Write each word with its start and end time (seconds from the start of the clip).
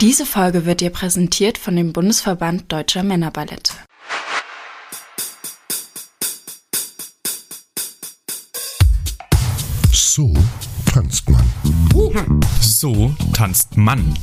Diese 0.00 0.26
Folge 0.26 0.64
wird 0.64 0.80
dir 0.80 0.90
präsentiert 0.90 1.58
von 1.58 1.74
dem 1.74 1.92
Bundesverband 1.92 2.70
Deutscher 2.70 3.02
Männerballette. 3.02 3.72
So 9.90 10.32
tanzt 10.86 11.28
man. 11.28 11.44
So 12.60 13.12
tanzt 13.32 13.76
Mann. 13.76 14.14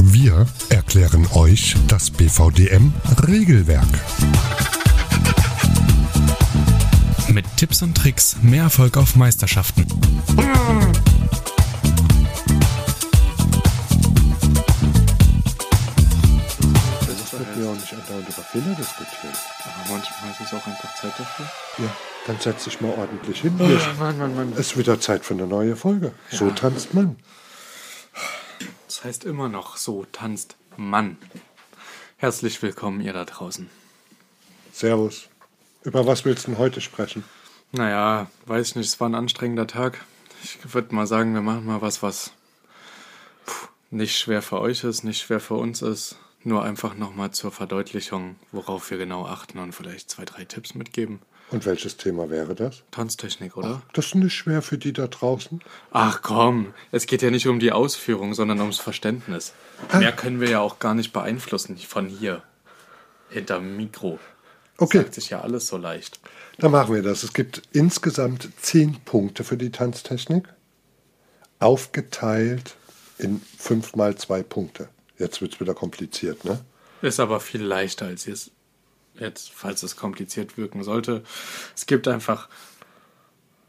Wir 0.00 0.44
erklären 0.68 1.28
euch 1.34 1.76
das 1.86 2.10
BVDM-Regelwerk. 2.10 3.86
Mit 7.28 7.44
Tipps 7.56 7.80
und 7.82 7.96
Tricks 7.96 8.38
mehr 8.42 8.64
Erfolg 8.64 8.96
auf 8.96 9.14
Meisterschaften. 9.14 9.86
Andauernd 18.54 18.54
über 18.54 18.74
Fehler 18.74 18.74
diskutieren. 18.74 19.34
Aber 19.64 19.94
manchmal 19.94 20.30
ist 20.30 20.40
es 20.40 20.54
auch 20.54 20.66
einfach 20.66 20.94
Zeit 20.94 21.12
dafür. 21.18 21.46
Ja, 21.78 21.96
dann 22.26 22.38
setz 22.40 22.64
dich 22.64 22.80
mal 22.80 22.90
ordentlich 22.92 23.40
hin. 23.40 23.54
Oh, 23.58 23.98
Mann, 23.98 24.18
Mann, 24.18 24.34
Mann. 24.36 24.52
ist 24.54 24.76
wieder 24.76 25.00
Zeit 25.00 25.24
für 25.24 25.34
eine 25.34 25.46
neue 25.46 25.76
Folge. 25.76 26.12
So 26.30 26.46
Ja. 26.48 26.54
tanzt 26.54 26.94
man. 26.94 27.16
Das 28.86 29.04
heißt 29.04 29.24
immer 29.24 29.48
noch, 29.48 29.76
so 29.76 30.04
tanzt 30.12 30.56
Mann. 30.76 31.16
Herzlich 32.18 32.62
willkommen, 32.62 33.00
ihr 33.00 33.12
da 33.12 33.24
draußen. 33.24 33.68
Servus. 34.72 35.28
Über 35.82 36.06
was 36.06 36.24
willst 36.24 36.46
du 36.46 36.52
denn 36.52 36.58
heute 36.58 36.80
sprechen? 36.80 37.24
Naja, 37.72 38.30
weiß 38.46 38.68
ich 38.68 38.76
nicht, 38.76 38.86
es 38.86 39.00
war 39.00 39.08
ein 39.08 39.14
anstrengender 39.16 39.66
Tag. 39.66 40.04
Ich 40.44 40.58
würde 40.74 40.94
mal 40.94 41.06
sagen, 41.06 41.34
wir 41.34 41.40
machen 41.40 41.66
mal 41.66 41.80
was, 41.82 42.02
was 42.02 42.32
puh, 43.44 43.66
nicht 43.90 44.16
schwer 44.18 44.42
für 44.42 44.60
euch 44.60 44.84
ist, 44.84 45.02
nicht 45.02 45.20
schwer 45.22 45.40
für 45.40 45.54
uns 45.54 45.82
ist. 45.82 46.16
Nur 46.44 46.64
einfach 46.64 46.96
nochmal 46.96 47.30
zur 47.30 47.52
Verdeutlichung, 47.52 48.36
worauf 48.50 48.90
wir 48.90 48.98
genau 48.98 49.26
achten 49.26 49.58
und 49.58 49.72
vielleicht 49.72 50.10
zwei, 50.10 50.24
drei 50.24 50.44
Tipps 50.44 50.74
mitgeben. 50.74 51.20
Und 51.50 51.66
welches 51.66 51.98
Thema 51.98 52.30
wäre 52.30 52.54
das? 52.54 52.82
Tanztechnik, 52.90 53.56
oder? 53.56 53.82
Das 53.92 54.06
ist 54.06 54.14
nicht 54.14 54.34
schwer 54.34 54.62
für 54.62 54.78
die 54.78 54.92
da 54.92 55.06
draußen. 55.06 55.60
Ach 55.92 56.22
komm, 56.22 56.72
es 56.90 57.06
geht 57.06 57.20
ja 57.20 57.30
nicht 57.30 57.46
um 57.46 57.60
die 57.60 57.72
Ausführung, 57.72 58.32
sondern 58.32 58.60
ums 58.60 58.78
Verständnis. 58.78 59.52
Mehr 59.96 60.12
können 60.12 60.40
wir 60.40 60.48
ja 60.48 60.60
auch 60.60 60.78
gar 60.78 60.94
nicht 60.94 61.12
beeinflussen 61.12 61.76
von 61.76 62.06
hier. 62.06 62.42
Hinterm 63.28 63.76
Mikro. 63.76 64.18
Okay. 64.78 64.98
Sagt 64.98 65.14
sich 65.14 65.30
ja 65.30 65.42
alles 65.42 65.66
so 65.66 65.76
leicht. 65.76 66.20
Dann 66.58 66.72
machen 66.72 66.94
wir 66.94 67.02
das. 67.02 67.22
Es 67.22 67.34
gibt 67.34 67.62
insgesamt 67.72 68.48
zehn 68.60 68.98
Punkte 69.04 69.44
für 69.44 69.56
die 69.56 69.70
Tanztechnik. 69.70 70.48
Aufgeteilt 71.58 72.76
in 73.18 73.42
fünf 73.58 73.94
mal 73.94 74.16
zwei 74.16 74.42
Punkte. 74.42 74.88
Jetzt 75.18 75.40
wird 75.40 75.54
es 75.54 75.60
wieder 75.60 75.74
kompliziert, 75.74 76.44
ne? 76.44 76.60
Ist 77.02 77.20
aber 77.20 77.40
viel 77.40 77.62
leichter, 77.62 78.06
als 78.06 78.26
es 78.26 78.50
jetzt, 79.18 79.50
falls 79.52 79.82
es 79.82 79.96
kompliziert 79.96 80.56
wirken 80.56 80.84
sollte. 80.84 81.22
Es 81.76 81.86
gibt 81.86 82.08
einfach, 82.08 82.48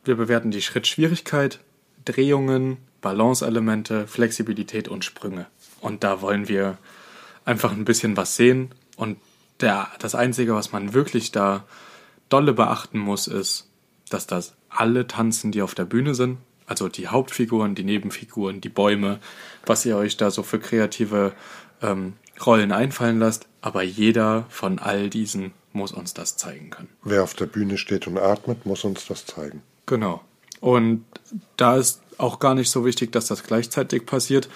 wir 0.04 0.16
bewerten 0.16 0.52
die 0.52 0.62
Schrittschwierigkeit, 0.62 1.60
Drehungen, 2.06 2.78
Balanceelemente, 3.02 4.08
Flexibilität 4.08 4.88
und 4.88 5.04
Sprünge. 5.04 5.48
Und 5.82 6.04
da 6.04 6.22
wollen 6.22 6.48
wir 6.48 6.78
einfach 7.46 7.72
ein 7.72 7.86
bisschen 7.86 8.16
was 8.16 8.36
sehen. 8.36 8.72
Und 8.96 9.18
der, 9.60 9.90
das 10.00 10.16
Einzige, 10.16 10.56
was 10.56 10.72
man 10.72 10.94
wirklich 10.94 11.32
da 11.32 11.66
dolle 12.30 12.54
beachten 12.54 13.00
muss, 13.00 13.28
ist, 13.28 13.70
dass 14.10 14.28
das 14.28 14.56
alle 14.70 15.08
tanzen, 15.08 15.52
die 15.52 15.62
auf 15.62 15.76
der 15.76 15.86
Bühne 15.86 16.16
sind. 16.16 16.38
Also 16.74 16.90
die 16.90 17.08
Hauptfiguren, 17.08 17.76
die 17.76 17.84
Nebenfiguren, 17.84 18.60
die 18.60 18.70
Bäume, 18.70 19.20
was 19.64 19.86
ihr 19.86 19.96
euch 19.96 20.18
da 20.18 20.32
so 20.32 20.42
für 20.42 20.58
kreative 20.58 21.34
ähm, 21.84 22.14
Rollen 22.44 22.72
einfallen 22.72 23.20
lasst. 23.20 23.46
Aber 23.62 23.84
jeder 23.84 24.48
von 24.50 24.80
all 24.80 25.08
diesen 25.08 25.52
muss 25.72 25.92
uns 25.92 26.16
das 26.16 26.36
zeigen 26.36 26.72
können. 26.72 26.90
Wer 27.04 27.22
auf 27.22 27.36
der 27.36 27.46
Bühne 27.46 27.78
steht 27.78 28.08
und 28.08 28.18
atmet, 28.18 28.66
muss 28.66 28.86
uns 28.86 29.06
das 29.06 29.28
zeigen. 29.28 29.62
Genau. 29.86 30.24
Und 30.62 31.06
da 31.58 31.78
ist 31.78 32.02
auch 32.18 32.40
gar 32.40 32.56
nicht 32.56 32.72
so 32.72 32.86
wichtig, 32.86 33.12
dass 33.12 33.28
das 33.28 33.44
gleichzeitig 33.44 34.08
passiert. 34.08 34.50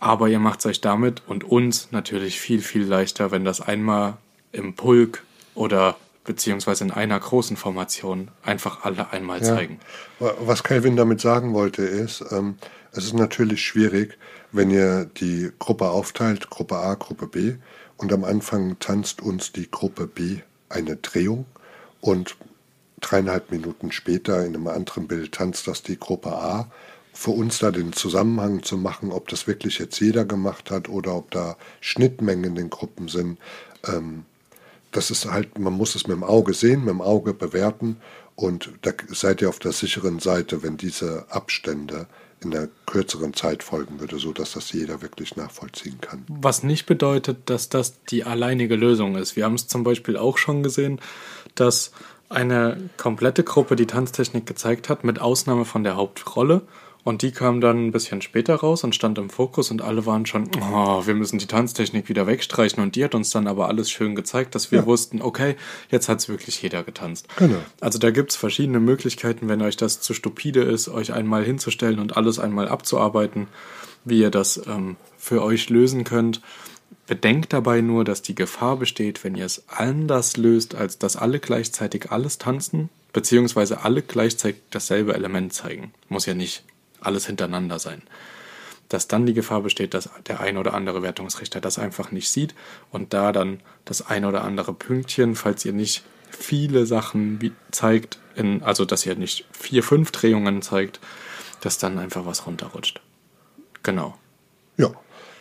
Aber 0.00 0.28
ihr 0.28 0.40
macht 0.40 0.58
es 0.58 0.66
euch 0.66 0.80
damit 0.80 1.22
und 1.28 1.44
uns 1.44 1.92
natürlich 1.92 2.40
viel, 2.40 2.62
viel 2.62 2.82
leichter, 2.82 3.30
wenn 3.30 3.44
das 3.44 3.60
einmal 3.60 4.16
im 4.50 4.74
Pulk 4.74 5.22
oder 5.54 5.94
beziehungsweise 6.24 6.84
in 6.84 6.90
einer 6.90 7.18
großen 7.18 7.56
Formation 7.56 8.30
einfach 8.42 8.84
alle 8.84 9.10
einmal 9.12 9.40
Ja. 9.40 9.54
zeigen. 9.56 9.80
Was 10.18 10.62
Calvin 10.62 10.96
damit 10.96 11.20
sagen 11.20 11.52
wollte, 11.52 11.82
ist, 11.82 12.24
ähm, 12.30 12.56
es 12.92 13.04
ist 13.04 13.14
natürlich 13.14 13.62
schwierig, 13.64 14.18
wenn 14.52 14.70
ihr 14.70 15.06
die 15.06 15.50
Gruppe 15.58 15.88
aufteilt, 15.90 16.50
Gruppe 16.50 16.76
A, 16.76 16.94
Gruppe 16.94 17.26
B, 17.26 17.54
und 17.96 18.12
am 18.12 18.24
Anfang 18.24 18.78
tanzt 18.78 19.22
uns 19.22 19.52
die 19.52 19.70
Gruppe 19.70 20.06
B 20.06 20.38
eine 20.68 20.96
Drehung 20.96 21.46
und 22.00 22.36
dreieinhalb 23.00 23.50
Minuten 23.50 23.92
später 23.92 24.44
in 24.44 24.54
einem 24.54 24.68
anderen 24.68 25.08
Bild 25.08 25.32
tanzt 25.32 25.66
das 25.66 25.82
die 25.82 25.98
Gruppe 25.98 26.32
A. 26.32 26.70
Für 27.12 27.32
uns 27.32 27.58
da 27.58 27.70
den 27.70 27.92
Zusammenhang 27.92 28.62
zu 28.62 28.78
machen, 28.78 29.12
ob 29.12 29.28
das 29.28 29.46
wirklich 29.46 29.78
jetzt 29.78 30.00
jeder 30.00 30.24
gemacht 30.24 30.70
hat 30.70 30.88
oder 30.88 31.14
ob 31.14 31.30
da 31.30 31.56
Schnittmengen 31.80 32.44
in 32.44 32.54
den 32.54 32.70
Gruppen 32.70 33.08
sind, 33.08 33.38
ähm, 33.86 34.24
das 34.92 35.10
ist 35.10 35.30
halt, 35.30 35.58
man 35.58 35.72
muss 35.72 35.94
es 35.94 36.06
mit 36.06 36.16
dem 36.16 36.24
Auge 36.24 36.54
sehen, 36.54 36.80
mit 36.80 36.90
dem 36.90 37.00
Auge 37.00 37.34
bewerten 37.34 37.96
und 38.36 38.70
da 38.82 38.92
seid 39.08 39.42
ihr 39.42 39.48
auf 39.48 39.58
der 39.58 39.72
sicheren 39.72 40.20
Seite, 40.20 40.62
wenn 40.62 40.76
diese 40.76 41.26
Abstände 41.30 42.06
in 42.40 42.54
einer 42.54 42.68
kürzeren 42.86 43.34
Zeit 43.34 43.62
folgen 43.62 44.00
würde, 44.00 44.18
so 44.18 44.32
dass 44.32 44.52
das 44.52 44.72
jeder 44.72 45.00
wirklich 45.02 45.36
nachvollziehen 45.36 46.00
kann. 46.00 46.24
Was 46.28 46.62
nicht 46.62 46.86
bedeutet, 46.86 47.38
dass 47.46 47.68
das 47.68 48.04
die 48.04 48.24
alleinige 48.24 48.76
Lösung 48.76 49.16
ist. 49.16 49.36
Wir 49.36 49.44
haben 49.44 49.54
es 49.54 49.68
zum 49.68 49.84
Beispiel 49.84 50.16
auch 50.16 50.38
schon 50.38 50.62
gesehen, 50.62 51.00
dass 51.54 51.92
eine 52.28 52.90
komplette 52.96 53.44
Gruppe 53.44 53.76
die 53.76 53.86
Tanztechnik 53.86 54.46
gezeigt 54.46 54.88
hat, 54.88 55.04
mit 55.04 55.20
Ausnahme 55.20 55.64
von 55.64 55.84
der 55.84 55.96
Hauptrolle. 55.96 56.62
Und 57.04 57.22
die 57.22 57.32
kam 57.32 57.60
dann 57.60 57.86
ein 57.86 57.90
bisschen 57.90 58.22
später 58.22 58.54
raus 58.54 58.84
und 58.84 58.94
stand 58.94 59.18
im 59.18 59.28
Fokus 59.28 59.72
und 59.72 59.82
alle 59.82 60.06
waren 60.06 60.24
schon, 60.24 60.48
oh, 60.72 61.04
wir 61.04 61.14
müssen 61.14 61.38
die 61.40 61.46
Tanztechnik 61.48 62.08
wieder 62.08 62.28
wegstreichen. 62.28 62.80
Und 62.80 62.94
die 62.94 63.02
hat 63.02 63.16
uns 63.16 63.30
dann 63.30 63.48
aber 63.48 63.66
alles 63.66 63.90
schön 63.90 64.14
gezeigt, 64.14 64.54
dass 64.54 64.70
wir 64.70 64.80
Ja. 64.80 64.86
wussten, 64.86 65.20
okay, 65.20 65.56
jetzt 65.90 66.08
hat 66.08 66.20
es 66.20 66.28
wirklich 66.28 66.62
jeder 66.62 66.84
getanzt. 66.84 67.26
Genau. 67.36 67.56
Also 67.80 67.98
da 67.98 68.12
gibt 68.12 68.30
es 68.30 68.36
verschiedene 68.36 68.78
Möglichkeiten, 68.78 69.48
wenn 69.48 69.62
euch 69.62 69.76
das 69.76 70.00
zu 70.00 70.14
stupide 70.14 70.62
ist, 70.62 70.88
euch 70.88 71.12
einmal 71.12 71.44
hinzustellen 71.44 71.98
und 71.98 72.16
alles 72.16 72.38
einmal 72.38 72.68
abzuarbeiten, 72.68 73.48
wie 74.04 74.20
ihr 74.20 74.30
das 74.30 74.62
ähm, 74.68 74.94
für 75.18 75.42
euch 75.42 75.70
lösen 75.70 76.04
könnt. 76.04 76.40
Bedenkt 77.08 77.52
dabei 77.52 77.80
nur, 77.80 78.04
dass 78.04 78.22
die 78.22 78.36
Gefahr 78.36 78.76
besteht, 78.76 79.24
wenn 79.24 79.34
ihr 79.34 79.44
es 79.46 79.64
anders 79.68 80.36
löst, 80.36 80.76
als 80.76 80.98
dass 80.98 81.16
alle 81.16 81.40
gleichzeitig 81.40 82.12
alles 82.12 82.38
tanzen, 82.38 82.90
beziehungsweise 83.12 83.82
alle 83.82 84.02
gleichzeitig 84.02 84.60
dasselbe 84.70 85.14
Element 85.14 85.52
zeigen. 85.52 85.92
Muss 86.08 86.26
ja 86.26 86.34
nicht 86.34 86.62
alles 87.02 87.26
hintereinander 87.26 87.78
sein. 87.78 88.02
Dass 88.88 89.08
dann 89.08 89.26
die 89.26 89.34
Gefahr 89.34 89.62
besteht, 89.62 89.94
dass 89.94 90.10
der 90.26 90.40
ein 90.40 90.58
oder 90.58 90.74
andere 90.74 91.02
Wertungsrichter 91.02 91.60
das 91.60 91.78
einfach 91.78 92.10
nicht 92.10 92.30
sieht 92.30 92.54
und 92.90 93.14
da 93.14 93.32
dann 93.32 93.60
das 93.84 94.06
ein 94.06 94.24
oder 94.24 94.44
andere 94.44 94.74
Pünktchen, 94.74 95.34
falls 95.34 95.64
ihr 95.64 95.72
nicht 95.72 96.04
viele 96.30 96.86
Sachen 96.86 97.54
zeigt, 97.70 98.18
in, 98.34 98.62
also 98.62 98.84
dass 98.84 99.06
ihr 99.06 99.16
nicht 99.16 99.46
vier, 99.52 99.82
fünf 99.82 100.12
Drehungen 100.12 100.62
zeigt, 100.62 101.00
dass 101.60 101.78
dann 101.78 101.98
einfach 101.98 102.26
was 102.26 102.46
runterrutscht. 102.46 103.00
Genau. 103.82 104.16
Ja, 104.76 104.90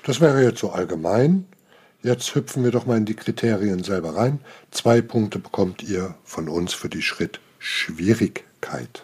das 0.03 0.22
wäre 0.22 0.43
jetzt 0.43 0.59
so 0.59 0.72
allgemein. 0.72 1.45
Jetzt 2.03 2.33
hüpfen 2.35 2.63
wir 2.63 2.72
doch 2.72 2.88
mal 2.88 2.97
in 2.97 3.05
die 3.05 3.16
Kriterien 3.16 3.83
selber 3.83 4.16
rein. 4.16 4.39
Zwei 4.72 5.01
Punkte 5.01 5.39
bekommt 5.39 5.83
ihr 5.83 6.16
von 6.23 6.49
uns 6.49 6.73
für 6.73 6.89
die 6.89 7.03
Schrittschwierigkeit. 7.03 9.03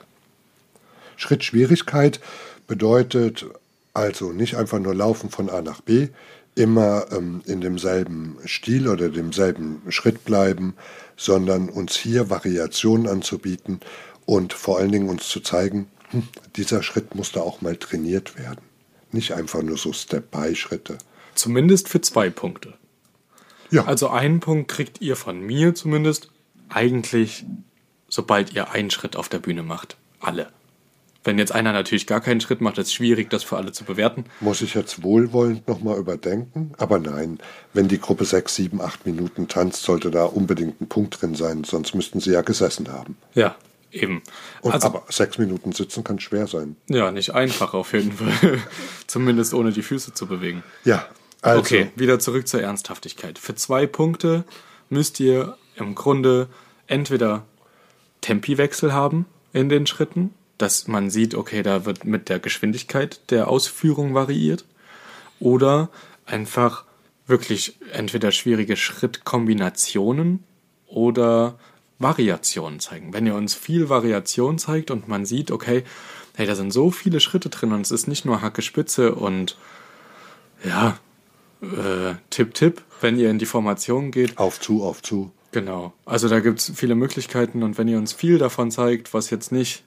Schrittschwierigkeit 1.17 2.21
bedeutet 2.67 3.45
also 3.93 4.31
nicht 4.31 4.55
einfach 4.55 4.79
nur 4.79 4.95
laufen 4.95 5.29
von 5.29 5.49
A 5.49 5.61
nach 5.61 5.81
B, 5.81 6.09
immer 6.55 7.05
ähm, 7.11 7.41
in 7.45 7.61
demselben 7.61 8.37
Stil 8.45 8.87
oder 8.87 9.09
demselben 9.09 9.81
Schritt 9.89 10.25
bleiben, 10.25 10.75
sondern 11.15 11.69
uns 11.69 11.95
hier 11.95 12.29
Variationen 12.29 13.07
anzubieten 13.07 13.79
und 14.25 14.53
vor 14.53 14.79
allen 14.79 14.91
Dingen 14.91 15.09
uns 15.09 15.27
zu 15.27 15.39
zeigen, 15.39 15.87
hm, 16.09 16.27
dieser 16.55 16.83
Schritt 16.83 17.15
musste 17.15 17.41
auch 17.41 17.61
mal 17.61 17.75
trainiert 17.75 18.37
werden. 18.37 18.61
Nicht 19.11 19.33
einfach 19.33 19.61
nur 19.61 19.77
so 19.77 19.93
Step-by-Schritte. 19.93 20.97
Zumindest 21.35 21.89
für 21.89 22.01
zwei 22.01 22.29
Punkte. 22.29 22.73
Ja, 23.69 23.85
Also 23.85 24.09
einen 24.09 24.39
Punkt 24.39 24.69
kriegt 24.69 25.01
ihr 25.01 25.15
von 25.15 25.39
mir 25.39 25.75
zumindest 25.75 26.29
eigentlich, 26.69 27.45
sobald 28.07 28.53
ihr 28.53 28.71
einen 28.71 28.89
Schritt 28.89 29.15
auf 29.15 29.29
der 29.29 29.39
Bühne 29.39 29.63
macht. 29.63 29.97
Alle. 30.19 30.51
Wenn 31.27 31.37
jetzt 31.37 31.51
einer 31.51 31.73
natürlich 31.73 32.07
gar 32.07 32.21
keinen 32.21 32.39
Schritt 32.39 32.61
macht, 32.61 32.77
ist 32.77 32.87
es 32.87 32.93
schwierig, 32.93 33.29
das 33.29 33.43
für 33.43 33.57
alle 33.57 33.73
zu 33.73 33.83
bewerten. 33.83 34.23
muss 34.39 34.61
ich 34.61 34.75
jetzt 34.75 35.03
wohlwollend 35.03 35.67
nochmal 35.67 35.97
überdenken? 35.97 36.71
Aber 36.77 36.99
nein, 36.99 37.39
wenn 37.73 37.89
die 37.89 37.99
Gruppe 37.99 38.23
sechs, 38.23 38.55
sieben, 38.55 38.79
acht 38.79 39.05
Minuten 39.05 39.49
tanzt, 39.49 39.83
sollte 39.83 40.09
da 40.09 40.23
unbedingt 40.23 40.79
ein 40.79 40.87
Punkt 40.87 41.21
drin 41.21 41.35
sein, 41.35 41.65
sonst 41.65 41.93
müssten 41.95 42.21
sie 42.21 42.31
ja 42.31 42.43
gesessen 42.43 42.93
haben. 42.93 43.17
Ja, 43.33 43.57
Eben. 43.91 44.21
Und, 44.61 44.73
also, 44.73 44.87
aber 44.87 45.03
sechs 45.09 45.37
Minuten 45.37 45.73
sitzen 45.73 46.05
kann 46.05 46.19
schwer 46.21 46.47
sein. 46.47 46.77
ja, 46.87 47.11
nicht 47.11 47.33
einfach 47.33 47.73
auf 47.73 47.91
jeden 47.91 48.13
Fall. 48.13 48.59
Zumindest 49.07 49.53
ohne 49.53 49.71
die 49.71 49.81
Füße 49.81 50.13
zu 50.13 50.27
bewegen. 50.27 50.63
Ja, 50.85 51.07
also 51.41 51.59
Okay, 51.59 51.91
wieder 51.97 52.19
zurück 52.19 52.47
zur 52.47 52.61
Ernsthaftigkeit. 52.61 53.37
Für 53.37 53.55
zwei 53.55 53.85
Punkte 53.85 54.45
müsst 54.89 55.19
ihr 55.19 55.57
im 55.75 55.93
Grunde 55.93 56.47
entweder 56.87 57.43
Tempiwechsel 58.21 58.93
haben 58.93 59.25
in 59.51 59.67
den 59.67 59.87
Schritten, 59.87 60.33
dass 60.57 60.87
man 60.87 61.09
sieht, 61.09 61.35
okay, 61.35 61.63
da 61.63 61.85
wird 61.85 62.05
mit 62.05 62.29
der 62.29 62.39
Geschwindigkeit 62.39 63.19
der 63.29 63.47
Ausführung 63.47 64.13
variiert, 64.13 64.65
oder 65.39 65.89
einfach 66.25 66.83
wirklich 67.25 67.77
entweder 67.91 68.31
schwierige 68.31 68.77
Schrittkombinationen 68.77 70.43
oder 70.87 71.59
Variationen 71.99 72.79
zeigen. 72.79 73.13
Wenn 73.13 73.25
ihr 73.25 73.35
uns 73.35 73.53
viel 73.53 73.89
Variation 73.89 74.57
zeigt 74.57 74.91
und 74.91 75.07
man 75.07 75.25
sieht, 75.25 75.51
okay, 75.51 75.83
hey, 76.35 76.45
da 76.45 76.55
sind 76.55 76.71
so 76.71 76.91
viele 76.91 77.19
Schritte 77.19 77.49
drin 77.49 77.73
und 77.73 77.81
es 77.81 77.91
ist 77.91 78.07
nicht 78.07 78.25
nur 78.25 78.41
Hacke 78.41 78.61
Spitze 78.61 79.15
und 79.15 79.57
ja, 80.63 80.97
äh, 81.61 82.15
Tipp, 82.29 82.53
Tipp, 82.53 82.83
wenn 83.01 83.17
ihr 83.17 83.29
in 83.29 83.39
die 83.39 83.45
Formation 83.45 84.11
geht. 84.11 84.37
auf 84.37 84.59
zu, 84.59 84.83
auf 84.83 85.01
zu. 85.01 85.31
Genau. 85.51 85.93
Also 86.05 86.29
da 86.29 86.39
gibt 86.39 86.59
es 86.59 86.71
viele 86.75 86.95
Möglichkeiten 86.95 87.63
und 87.63 87.77
wenn 87.77 87.87
ihr 87.87 87.97
uns 87.97 88.13
viel 88.13 88.37
davon 88.37 88.69
zeigt, 88.69 89.13
was 89.13 89.29
jetzt 89.29 89.51
nicht 89.51 89.83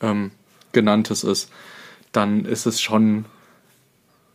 ähm, 0.00 0.30
genanntes 0.72 1.24
ist, 1.24 1.50
dann 2.12 2.44
ist 2.44 2.66
es 2.66 2.80
schon 2.80 3.24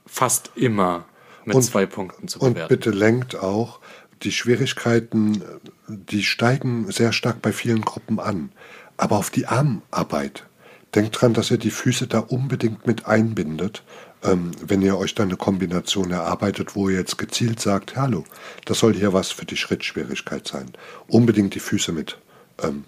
fast 0.06 0.52
immer 0.56 1.06
mit 1.46 1.56
Und- 1.56 1.64
zwei 1.64 1.86
Punkten 1.86 2.28
zu 2.28 2.40
Und 2.40 2.54
bewerten. 2.54 2.70
bitte 2.74 2.90
lenkt 2.92 3.36
auch, 3.36 3.80
die 4.24 4.32
Schwierigkeiten, 4.32 5.42
die 5.88 6.24
steigen 6.24 6.92
sehr 6.92 7.12
stark 7.12 7.42
bei 7.42 7.52
vielen 7.52 7.82
Gruppen 7.82 8.20
an. 8.20 8.52
Aber 8.98 9.18
auf 9.18 9.32
die 9.32 9.48
Armarbeit. 9.48 10.46
Denkt 10.94 11.20
dran, 11.22 11.34
dass 11.34 11.50
ihr 11.50 11.58
die 11.58 11.72
Füße 11.72 12.06
da 12.06 12.20
unbedingt 12.20 12.86
mit 12.86 13.08
einbindet, 13.08 13.82
ähm, 14.24 14.52
wenn 14.64 14.82
ihr 14.84 14.98
euch 14.98 15.16
dann 15.16 15.30
eine 15.30 15.38
Kombination 15.38 16.12
erarbeitet, 16.12 16.76
wo 16.76 16.90
ihr 16.90 16.98
jetzt 17.00 17.18
gezielt 17.18 17.60
sagt, 17.62 17.96
hallo, 17.96 18.26
das 18.66 18.78
soll 18.80 18.94
hier 18.94 19.14
was 19.14 19.32
für 19.32 19.46
die 19.46 19.58
Schrittschwierigkeit 19.58 20.48
sein. 20.48 20.72
Unbedingt 21.08 21.56
die 21.56 21.60
Füße 21.60 21.92
mit 21.94 22.20
ähm, 22.62 22.84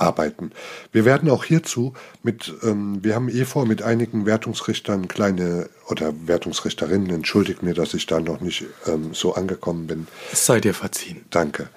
einarbeiten. 0.00 0.52
Wir 0.92 1.04
werden 1.04 1.30
auch 1.30 1.44
hierzu 1.44 1.92
mit, 2.22 2.52
ähm, 2.62 2.98
wir 3.02 3.14
haben 3.14 3.28
eh 3.28 3.44
vor, 3.44 3.66
mit 3.66 3.82
einigen 3.82 4.26
Wertungsrichtern 4.26 5.08
kleine, 5.08 5.68
oder 5.88 6.12
Wertungsrichterinnen, 6.26 7.10
entschuldigt 7.10 7.62
mir, 7.62 7.74
dass 7.74 7.94
ich 7.94 8.06
da 8.06 8.20
noch 8.20 8.40
nicht 8.40 8.64
ähm, 8.86 9.12
so 9.12 9.34
angekommen 9.34 9.86
bin, 9.86 10.06
Es 10.32 10.46
sei 10.46 10.60
dir 10.60 10.74
verziehen. 10.74 11.24
danke, 11.30 11.68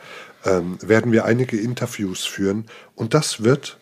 ähm, 0.46 0.78
werden 0.82 1.12
wir 1.12 1.26
einige 1.26 1.58
Interviews 1.60 2.26
führen. 2.26 2.66
Und 2.96 3.14
das 3.14 3.44
wird, 3.44 3.78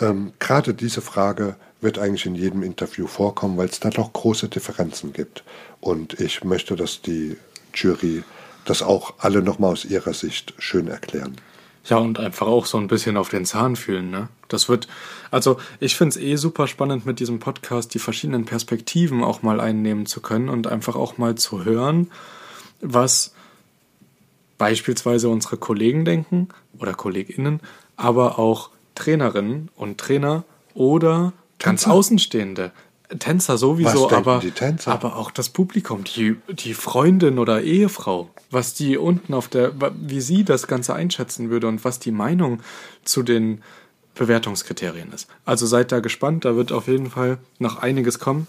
ähm, 0.00 0.32
gerade 0.38 0.74
diese 0.74 1.00
Frage 1.00 1.56
wird 1.80 1.98
eigentlich 1.98 2.26
in 2.26 2.34
jedem 2.34 2.62
Interview 2.62 3.06
vorkommen, 3.06 3.56
weil 3.56 3.68
es 3.68 3.80
da 3.80 3.90
doch 3.90 4.12
große 4.12 4.48
Differenzen 4.48 5.12
gibt. 5.12 5.44
Und 5.80 6.18
ich 6.20 6.42
möchte, 6.42 6.74
dass 6.74 7.02
die 7.02 7.36
Jury 7.74 8.24
das 8.64 8.82
auch 8.82 9.14
alle 9.18 9.42
nochmal 9.42 9.72
aus 9.72 9.84
ihrer 9.84 10.14
Sicht 10.14 10.54
schön 10.58 10.88
erklären. 10.88 11.36
Ja, 11.88 11.98
und 11.98 12.18
einfach 12.18 12.46
auch 12.46 12.66
so 12.66 12.78
ein 12.78 12.88
bisschen 12.88 13.16
auf 13.16 13.28
den 13.28 13.44
Zahn 13.44 13.76
fühlen, 13.76 14.10
ne? 14.10 14.28
Das 14.48 14.68
wird, 14.68 14.88
also 15.30 15.58
ich 15.80 15.96
finde 15.96 16.16
es 16.16 16.22
eh 16.22 16.36
super 16.36 16.66
spannend 16.66 17.06
mit 17.06 17.20
diesem 17.20 17.38
Podcast, 17.38 17.94
die 17.94 17.98
verschiedenen 17.98 18.44
Perspektiven 18.44 19.22
auch 19.22 19.42
mal 19.42 19.60
einnehmen 19.60 20.06
zu 20.06 20.20
können 20.20 20.48
und 20.48 20.66
einfach 20.66 20.96
auch 20.96 21.18
mal 21.18 21.36
zu 21.36 21.64
hören, 21.64 22.10
was 22.80 23.34
beispielsweise 24.58 25.28
unsere 25.28 25.56
Kollegen 25.56 26.04
denken 26.04 26.48
oder 26.78 26.94
KollegInnen, 26.94 27.60
aber 27.96 28.38
auch 28.38 28.70
Trainerinnen 28.94 29.70
und 29.76 29.98
Trainer 29.98 30.44
oder 30.74 31.32
ganz 31.58 31.82
Tänzer. 31.82 31.92
Außenstehende. 31.92 32.72
Tänzer 33.18 33.56
sowieso, 33.56 34.10
aber, 34.10 34.40
Tänzer? 34.40 34.92
aber 34.92 35.16
auch 35.16 35.30
das 35.30 35.48
Publikum, 35.48 36.04
die, 36.04 36.36
die 36.48 36.74
Freundin 36.74 37.38
oder 37.38 37.62
Ehefrau, 37.62 38.30
was 38.50 38.74
die 38.74 38.96
unten 38.96 39.34
auf 39.34 39.48
der, 39.48 39.72
wie 39.94 40.20
sie 40.20 40.44
das 40.44 40.66
Ganze 40.66 40.94
einschätzen 40.94 41.50
würde 41.50 41.68
und 41.68 41.84
was 41.84 41.98
die 41.98 42.10
Meinung 42.10 42.62
zu 43.04 43.22
den 43.22 43.62
Bewertungskriterien 44.14 45.12
ist. 45.12 45.28
Also 45.44 45.66
seid 45.66 45.92
da 45.92 46.00
gespannt, 46.00 46.44
da 46.44 46.56
wird 46.56 46.72
auf 46.72 46.88
jeden 46.88 47.10
Fall 47.10 47.38
noch 47.58 47.82
einiges 47.82 48.18
kommen. 48.18 48.48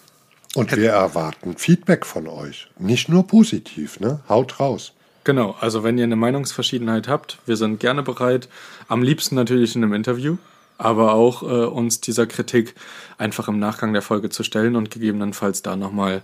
Und 0.55 0.75
wir 0.75 0.89
erwarten 0.89 1.55
Feedback 1.57 2.05
von 2.05 2.27
euch. 2.27 2.67
Nicht 2.79 3.09
nur 3.09 3.27
positiv, 3.27 3.99
ne? 3.99 4.21
Haut 4.27 4.59
raus. 4.59 4.93
Genau, 5.23 5.55
also 5.59 5.83
wenn 5.83 5.97
ihr 5.97 6.05
eine 6.05 6.15
Meinungsverschiedenheit 6.15 7.09
habt, 7.09 7.37
wir 7.45 7.57
sind 7.57 7.81
gerne 7.81 8.01
bereit, 8.01 8.47
am 8.87 9.03
liebsten 9.03 9.35
natürlich 9.35 9.75
in 9.75 9.83
einem 9.83 9.93
Interview, 9.93 10.37
aber 10.77 11.13
auch 11.13 11.43
äh, 11.43 11.65
uns 11.65 12.01
dieser 12.01 12.27
Kritik 12.27 12.75
einfach 13.17 13.47
im 13.47 13.59
Nachgang 13.59 13.93
der 13.93 14.01
Folge 14.01 14.29
zu 14.29 14.43
stellen 14.43 14.75
und 14.75 14.91
gegebenenfalls 14.91 15.61
da 15.61 15.75
nochmal 15.75 16.21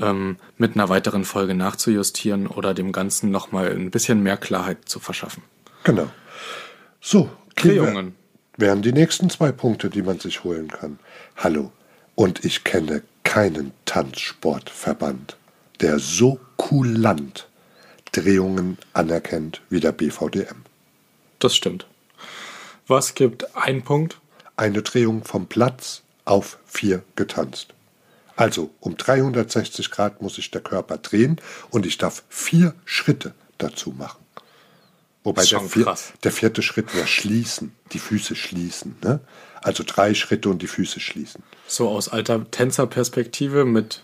ähm, 0.00 0.36
mit 0.58 0.74
einer 0.74 0.88
weiteren 0.88 1.24
Folge 1.24 1.54
nachzujustieren 1.54 2.46
oder 2.46 2.74
dem 2.74 2.92
Ganzen 2.92 3.30
nochmal 3.30 3.70
ein 3.72 3.90
bisschen 3.90 4.22
mehr 4.22 4.36
Klarheit 4.36 4.88
zu 4.88 4.98
verschaffen. 4.98 5.42
Genau. 5.84 6.08
So, 7.00 7.30
Drehungen. 7.56 8.14
wären 8.56 8.82
die 8.82 8.92
nächsten 8.92 9.30
zwei 9.30 9.52
Punkte, 9.52 9.90
die 9.90 10.02
man 10.02 10.18
sich 10.18 10.42
holen 10.42 10.68
kann. 10.68 10.98
Hallo, 11.36 11.70
und 12.14 12.44
ich 12.44 12.64
kenne 12.64 13.02
keinen 13.22 13.72
Tanzsportverband, 13.84 15.36
der 15.80 15.98
so 15.98 16.40
kulant 16.56 17.48
Drehungen 18.12 18.78
anerkennt 18.92 19.60
wie 19.70 19.80
der 19.80 19.92
BVDM. 19.92 20.62
Das 21.38 21.54
stimmt. 21.56 21.86
Was 22.86 23.14
gibt 23.14 23.56
ein 23.56 23.82
Punkt? 23.82 24.20
Eine 24.56 24.82
Drehung 24.82 25.24
vom 25.24 25.46
Platz 25.46 26.02
auf 26.24 26.58
vier 26.66 27.02
getanzt. 27.16 27.74
Also 28.36 28.70
um 28.80 28.96
360 28.96 29.90
Grad 29.90 30.20
muss 30.20 30.34
sich 30.34 30.50
der 30.50 30.60
Körper 30.60 30.98
drehen 30.98 31.40
und 31.70 31.86
ich 31.86 31.98
darf 31.98 32.24
vier 32.28 32.74
Schritte 32.84 33.34
dazu 33.58 33.90
machen. 33.90 34.24
Wobei 35.22 35.46
der, 35.46 35.60
vier, 35.60 35.94
der 36.22 36.32
vierte 36.32 36.60
Schritt 36.60 36.94
wäre 36.94 37.06
schließen, 37.06 37.74
die 37.92 37.98
Füße 37.98 38.36
schließen. 38.36 38.96
Ne? 39.02 39.20
Also 39.62 39.82
drei 39.86 40.12
Schritte 40.12 40.50
und 40.50 40.60
die 40.60 40.66
Füße 40.66 41.00
schließen. 41.00 41.42
So 41.66 41.88
aus 41.88 42.10
alter 42.10 42.50
Tänzerperspektive 42.50 43.64
mit 43.64 44.02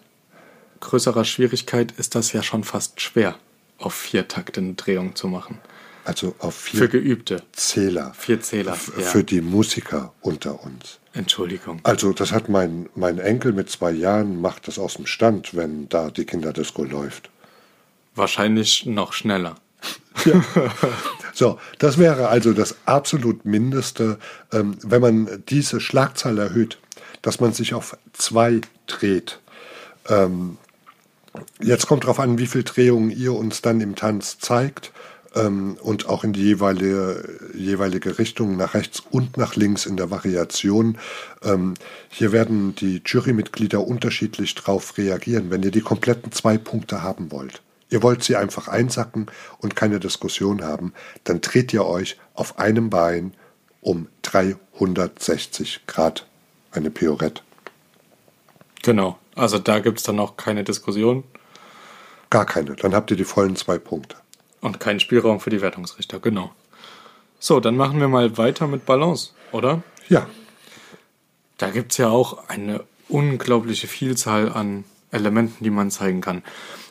größerer 0.81 1.27
Schwierigkeit 1.27 1.93
ist 1.93 2.15
das 2.15 2.33
ja 2.33 2.43
schon 2.43 2.65
fast 2.65 3.03
schwer, 3.03 3.37
auf 3.77 3.93
vier 3.93 4.29
Takte 4.29 4.61
eine 4.61 4.73
Drehung 4.75 5.15
zu 5.15 5.29
machen. 5.29 5.59
Also 6.05 6.35
auf 6.39 6.55
Für 6.55 6.79
vier 6.79 6.89
Geübte. 6.89 7.43
Zähler. 7.53 8.13
Vier 8.17 8.41
Zähler, 8.41 8.77
ja. 8.99 9.05
Für 9.05 9.23
die 9.23 9.41
Musiker 9.41 10.13
unter 10.21 10.63
uns. 10.65 10.99
Entschuldigung. 11.13 11.81
Also 11.83 12.13
das 12.13 12.33
hat 12.33 12.49
mein, 12.49 12.89
mein 12.95 13.19
Enkel 13.19 13.53
mit 13.53 13.69
zwei 13.71 13.91
Jahren, 13.91 14.41
macht 14.41 14.69
das 14.69 14.79
aus 14.79 14.95
dem 14.95 15.07
Stand, 15.07 15.55
wenn 15.55 15.89
da 15.89 16.11
die 16.11 16.25
Kinderdisco 16.25 16.85
läuft. 16.85 17.31
Wahrscheinlich 18.15 18.87
noch 18.87 19.13
schneller. 19.13 19.57
So, 21.33 21.59
das 21.79 21.97
wäre 21.97 22.29
also 22.29 22.53
das 22.53 22.77
absolut 22.85 23.47
Mindeste, 23.47 24.19
ähm, 24.53 24.77
wenn 24.83 25.01
man 25.01 25.43
diese 25.49 25.81
Schlagzahl 25.81 26.37
erhöht, 26.39 26.77
dass 27.23 27.41
man 27.41 27.55
sich 27.55 27.73
auf 27.73 27.97
zwei 28.13 28.61
dreht. 28.87 29.41
Ähm, 30.09 30.59
jetzt 31.63 31.87
kommt 31.87 32.05
darauf 32.05 32.21
an, 32.21 32.39
wie 32.39 32.47
viel 32.47 32.63
Drehungen 32.65 33.11
ihr 33.11 33.33
uns 33.33 33.63
dann 33.63 33.81
im 33.81 33.95
Tanz 33.95 34.39
zeigt 34.39 34.93
ähm, 35.35 35.77
und 35.83 36.09
auch 36.09 36.25
in 36.25 36.33
die 36.33 36.43
jeweilige, 36.43 37.51
jeweilige 37.55 38.19
Richtung, 38.19 38.57
nach 38.57 38.75
rechts 38.75 39.01
und 39.11 39.37
nach 39.37 39.57
links 39.57 39.87
in 39.87 39.97
der 39.97 40.11
Variation. 40.11 40.99
Ähm, 41.43 41.75
hier 42.09 42.33
werden 42.33 42.75
die 42.75 43.03
Jurymitglieder 43.05 43.87
unterschiedlich 43.87 44.55
drauf 44.55 44.97
reagieren, 44.99 45.51
wenn 45.51 45.63
ihr 45.63 45.71
die 45.71 45.81
kompletten 45.81 46.33
zwei 46.33 46.59
Punkte 46.59 47.03
haben 47.03 47.31
wollt. 47.31 47.63
Ihr 47.89 48.03
wollt 48.03 48.23
sie 48.23 48.37
einfach 48.37 48.69
einsacken 48.69 49.27
und 49.59 49.75
keine 49.75 49.99
Diskussion 49.99 50.63
haben, 50.63 50.93
dann 51.25 51.41
dreht 51.41 51.73
ihr 51.73 51.85
euch 51.85 52.19
auf 52.35 52.59
einem 52.59 52.89
Bein 52.89 53.35
um 53.81 54.09
360 54.23 55.87
Grad. 55.87 56.27
Eine 56.73 56.91
Piorette. 56.91 57.43
Genau. 58.83 59.19
Also 59.35 59.59
da 59.59 59.81
gibt 59.81 59.99
es 59.99 60.05
dann 60.05 60.21
auch 60.21 60.37
keine 60.37 60.63
Diskussion 60.63 61.25
Gar 62.31 62.47
keine. 62.47 62.77
Dann 62.77 62.95
habt 62.95 63.11
ihr 63.11 63.17
die 63.17 63.25
vollen 63.25 63.57
zwei 63.57 63.79
Punkte. 63.79 64.17
Und 64.61 64.81
keinen 64.81 65.01
Spielraum 65.01 65.41
für 65.41 65.51
die 65.51 65.61
Wertungsrichter. 65.61 66.19
Genau. 66.21 66.53
So, 67.39 67.61
dann 67.61 67.77
machen 67.77 68.01
wir 68.01 68.09
mal 68.09 68.37
weiter 68.37 68.67
mit 68.67 68.85
Balance, 68.87 69.31
oder? 69.53 69.83
Ja, 70.09 70.27
Da 71.61 71.71
gibt 71.71 71.93
es 71.93 71.99
ja 71.99 72.09
auch 72.09 72.49
eine 72.49 72.85
unglaubliche 73.09 73.87
Vielzahl 73.87 74.51
an 74.51 74.85
Elementen, 75.11 75.63
die 75.63 75.71
man 75.71 75.91
zeigen 75.91 76.21
kann. 76.23 76.43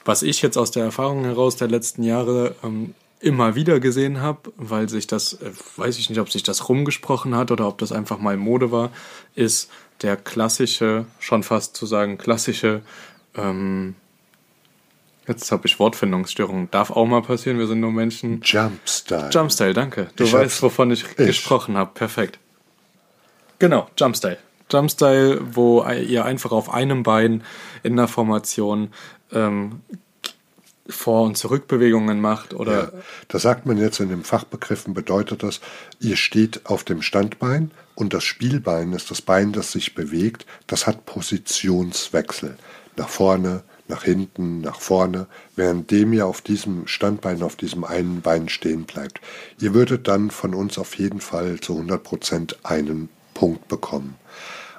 Was 0.05 0.21
ich 0.21 0.41
jetzt 0.41 0.57
aus 0.57 0.71
der 0.71 0.83
Erfahrung 0.83 1.23
heraus 1.23 1.55
der 1.55 1.67
letzten 1.67 2.03
Jahre 2.03 2.55
ähm, 2.63 2.93
immer 3.19 3.55
wieder 3.55 3.79
gesehen 3.79 4.21
habe, 4.21 4.53
weil 4.57 4.87
sich 4.87 5.07
das, 5.07 5.33
äh, 5.33 5.51
weiß 5.77 5.97
ich 5.97 6.09
nicht, 6.09 6.19
ob 6.19 6.31
sich 6.31 6.43
das 6.43 6.69
rumgesprochen 6.69 7.35
hat 7.35 7.51
oder 7.51 7.67
ob 7.67 7.79
das 7.79 7.91
einfach 7.91 8.19
mal 8.19 8.37
Mode 8.37 8.71
war, 8.71 8.91
ist 9.35 9.69
der 10.01 10.17
klassische, 10.17 11.05
schon 11.19 11.43
fast 11.43 11.75
zu 11.75 11.85
sagen, 11.85 12.17
klassische, 12.17 12.81
ähm, 13.35 13.95
jetzt 15.29 15.51
habe 15.51 15.67
ich 15.67 15.79
Wortfindungsstörungen, 15.79 16.69
darf 16.71 16.91
auch 16.91 17.05
mal 17.05 17.21
passieren, 17.21 17.57
wir 17.59 17.67
sind 17.67 17.79
nur 17.79 17.91
Menschen. 17.91 18.41
Jumpstyle. 18.43 19.29
Jumpstyle, 19.31 19.73
danke. 19.73 20.09
Du 20.15 20.25
Ich 20.25 20.33
weißt, 20.33 20.61
wovon 20.61 20.91
ich, 20.91 21.03
ich. 21.03 21.15
gesprochen 21.15 21.77
habe. 21.77 21.91
Perfekt. 21.93 22.39
Genau, 23.59 23.87
Jumpstyle. 23.97 24.37
Jumpstyle, 24.71 25.39
wo 25.55 25.83
ihr 25.83 26.25
einfach 26.25 26.51
auf 26.51 26.71
einem 26.71 27.03
Bein 27.03 27.43
in 27.83 27.95
der 27.95 28.07
Formation 28.07 28.89
ähm, 29.31 29.81
Vor- 30.87 31.23
und 31.23 31.37
Zurückbewegungen 31.37 32.19
macht 32.21 32.53
oder. 32.53 32.73
Ja, 32.73 32.91
da 33.27 33.39
sagt 33.39 33.65
man 33.65 33.77
jetzt 33.77 33.99
in 33.99 34.09
den 34.09 34.23
Fachbegriffen, 34.23 34.93
bedeutet 34.93 35.43
das, 35.43 35.59
ihr 35.99 36.15
steht 36.17 36.65
auf 36.65 36.83
dem 36.83 37.01
Standbein 37.01 37.71
und 37.95 38.13
das 38.13 38.23
Spielbein 38.23 38.93
ist 38.93 39.11
das 39.11 39.21
Bein, 39.21 39.51
das 39.51 39.71
sich 39.71 39.93
bewegt, 39.95 40.45
das 40.67 40.87
hat 40.87 41.05
Positionswechsel. 41.05 42.57
Nach 42.95 43.09
vorne, 43.09 43.63
nach 43.89 44.03
hinten, 44.03 44.61
nach 44.61 44.79
vorne, 44.79 45.27
währenddem 45.55 46.13
ihr 46.13 46.27
auf 46.27 46.41
diesem 46.41 46.87
Standbein, 46.87 47.43
auf 47.43 47.55
diesem 47.55 47.83
einen 47.83 48.21
Bein 48.21 48.47
stehen 48.47 48.85
bleibt. 48.85 49.19
Ihr 49.59 49.73
würdet 49.73 50.07
dann 50.07 50.31
von 50.31 50.53
uns 50.53 50.77
auf 50.77 50.97
jeden 50.97 51.19
Fall 51.19 51.59
zu 51.59 51.73
100 51.73 52.01
Prozent 52.03 52.57
einen 52.63 53.09
Punkt 53.33 53.67
bekommen. 53.67 54.15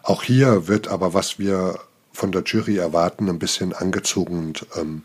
Auch 0.03 0.23
hier 0.23 0.69
wird 0.69 0.89
aber, 0.89 1.13
was 1.13 1.39
wir 1.39 1.81
von 2.13 2.33
der 2.33 2.45
Jury 2.45 2.77
erwarten, 2.77 3.29
ein 3.29 3.39
bisschen 3.39 3.73
angezogen 3.73 4.39
und 4.39 4.67
ähm, 4.77 5.03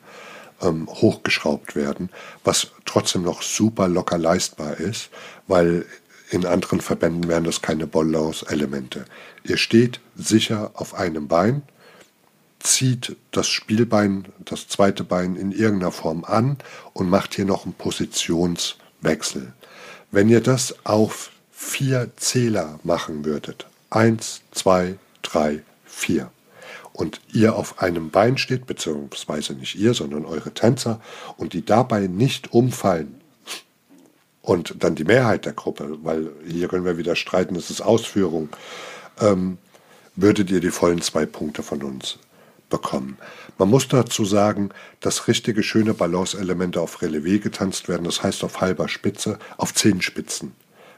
ähm, 0.61 0.87
hochgeschraubt 0.87 1.75
werden, 1.75 2.09
was 2.43 2.67
trotzdem 2.85 3.23
noch 3.23 3.41
super 3.41 3.87
locker 3.87 4.17
leistbar 4.17 4.77
ist, 4.79 5.09
weil 5.47 5.85
in 6.29 6.45
anderen 6.45 6.81
Verbänden 6.81 7.27
wären 7.27 7.43
das 7.43 7.61
keine 7.61 7.87
Balance-Elemente. 7.87 9.05
Ihr 9.43 9.57
steht 9.57 9.99
sicher 10.15 10.71
auf 10.73 10.95
einem 10.95 11.27
Bein, 11.27 11.63
zieht 12.65 13.15
das 13.31 13.47
Spielbein, 13.47 14.25
das 14.39 14.67
zweite 14.67 15.03
Bein 15.03 15.35
in 15.35 15.51
irgendeiner 15.51 15.91
Form 15.91 16.25
an 16.25 16.57
und 16.93 17.09
macht 17.09 17.35
hier 17.35 17.45
noch 17.45 17.65
einen 17.65 17.73
Positionswechsel. 17.73 19.53
Wenn 20.11 20.29
ihr 20.29 20.41
das 20.41 20.75
auf 20.85 21.31
vier 21.51 22.11
Zähler 22.17 22.79
machen 22.83 23.23
würdet, 23.23 23.67
eins, 23.89 24.41
zwei, 24.51 24.97
drei, 25.21 25.61
vier, 25.85 26.31
und 26.91 27.19
ihr 27.33 27.55
auf 27.55 27.81
einem 27.81 28.09
Bein 28.09 28.37
steht, 28.37 28.67
beziehungsweise 28.67 29.53
nicht 29.53 29.75
ihr, 29.75 29.93
sondern 29.93 30.25
eure 30.25 30.53
Tänzer, 30.53 31.01
und 31.35 31.53
die 31.53 31.65
dabei 31.65 32.07
nicht 32.07 32.53
umfallen, 32.53 33.21
und 34.41 34.75
dann 34.83 34.95
die 34.95 35.03
Mehrheit 35.03 35.45
der 35.45 35.53
Gruppe, 35.53 35.97
weil 36.03 36.29
hier 36.47 36.67
können 36.67 36.85
wir 36.85 36.97
wieder 36.97 37.15
streiten, 37.15 37.55
es 37.55 37.69
ist 37.69 37.81
Ausführung, 37.81 38.49
ähm, 39.19 39.57
würdet 40.15 40.49
ihr 40.49 40.61
die 40.61 40.71
vollen 40.71 41.01
zwei 41.01 41.25
Punkte 41.25 41.63
von 41.63 41.83
uns 41.83 42.19
bekommen. 42.75 43.17
Man 43.57 43.69
muss 43.69 43.87
dazu 43.87 44.25
sagen, 44.25 44.69
dass 44.99 45.29
richtige 45.29 45.63
schöne 45.63 45.93
Balanceelemente 45.93 46.81
auf 46.81 47.01
Relevé 47.01 47.39
getanzt 47.39 47.87
werden, 47.87 48.03
das 48.03 48.21
heißt 48.21 48.43
auf 48.43 48.59
halber 48.59 48.89
Spitze, 48.89 49.39
auf 49.57 49.73
zehn 49.73 50.01
Spitzen 50.01 50.51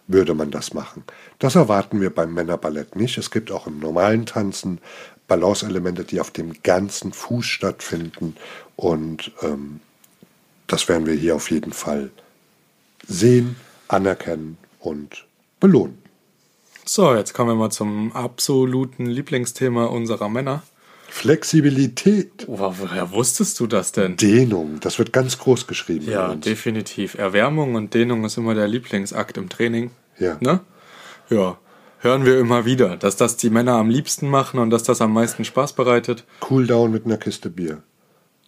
würde 0.07 0.33
man 0.33 0.51
das 0.51 0.73
machen. 0.73 1.03
Das 1.37 1.55
erwarten 1.55 1.99
wir 1.99 2.09
beim 2.09 2.33
Männerballett 2.33 2.95
nicht. 2.95 3.17
Es 3.17 3.29
gibt 3.29 3.51
auch 3.51 3.67
im 3.67 3.79
normalen 3.79 4.25
Tanzen 4.25 4.79
Balanceelemente, 5.27 6.05
die 6.05 6.21
auf 6.21 6.31
dem 6.31 6.63
ganzen 6.63 7.11
Fuß 7.11 7.45
stattfinden 7.45 8.37
und 8.77 9.31
ähm, 9.41 9.81
das 10.67 10.87
werden 10.87 11.05
wir 11.05 11.13
hier 11.13 11.35
auf 11.35 11.51
jeden 11.51 11.73
Fall 11.73 12.09
sehen, 13.05 13.57
anerkennen 13.89 14.57
und 14.79 15.25
belohnen. 15.59 16.01
So, 16.85 17.13
jetzt 17.13 17.33
kommen 17.33 17.49
wir 17.49 17.55
mal 17.55 17.69
zum 17.69 18.13
absoluten 18.13 19.05
Lieblingsthema 19.05 19.85
unserer 19.85 20.29
Männer. 20.29 20.63
Flexibilität. 21.17 22.45
Oh, 22.47 22.73
woher 22.77 23.11
wusstest 23.11 23.59
du 23.59 23.65
das 23.65 23.91
denn? 23.91 24.17
Dehnung, 24.17 24.79
das 24.81 24.99
wird 24.99 25.11
ganz 25.11 25.39
groß 25.39 25.65
geschrieben. 25.65 26.07
Ja, 26.07 26.35
definitiv. 26.35 27.15
Erwärmung 27.15 27.73
und 27.73 27.95
Dehnung 27.95 28.23
ist 28.23 28.37
immer 28.37 28.53
der 28.53 28.67
Lieblingsakt 28.67 29.35
im 29.35 29.49
Training. 29.49 29.89
Ja. 30.19 30.37
Ne? 30.41 30.59
Ja. 31.31 31.57
Hören 32.01 32.23
wir 32.23 32.39
immer 32.39 32.65
wieder, 32.65 32.97
dass 32.97 33.15
das 33.15 33.35
die 33.35 33.49
Männer 33.49 33.73
am 33.73 33.89
liebsten 33.89 34.29
machen 34.29 34.59
und 34.59 34.69
dass 34.69 34.83
das 34.83 35.01
am 35.01 35.11
meisten 35.11 35.43
Spaß 35.43 35.73
bereitet. 35.73 36.23
Cooldown 36.41 36.91
mit 36.91 37.05
einer 37.05 37.17
Kiste 37.17 37.49
Bier. 37.49 37.81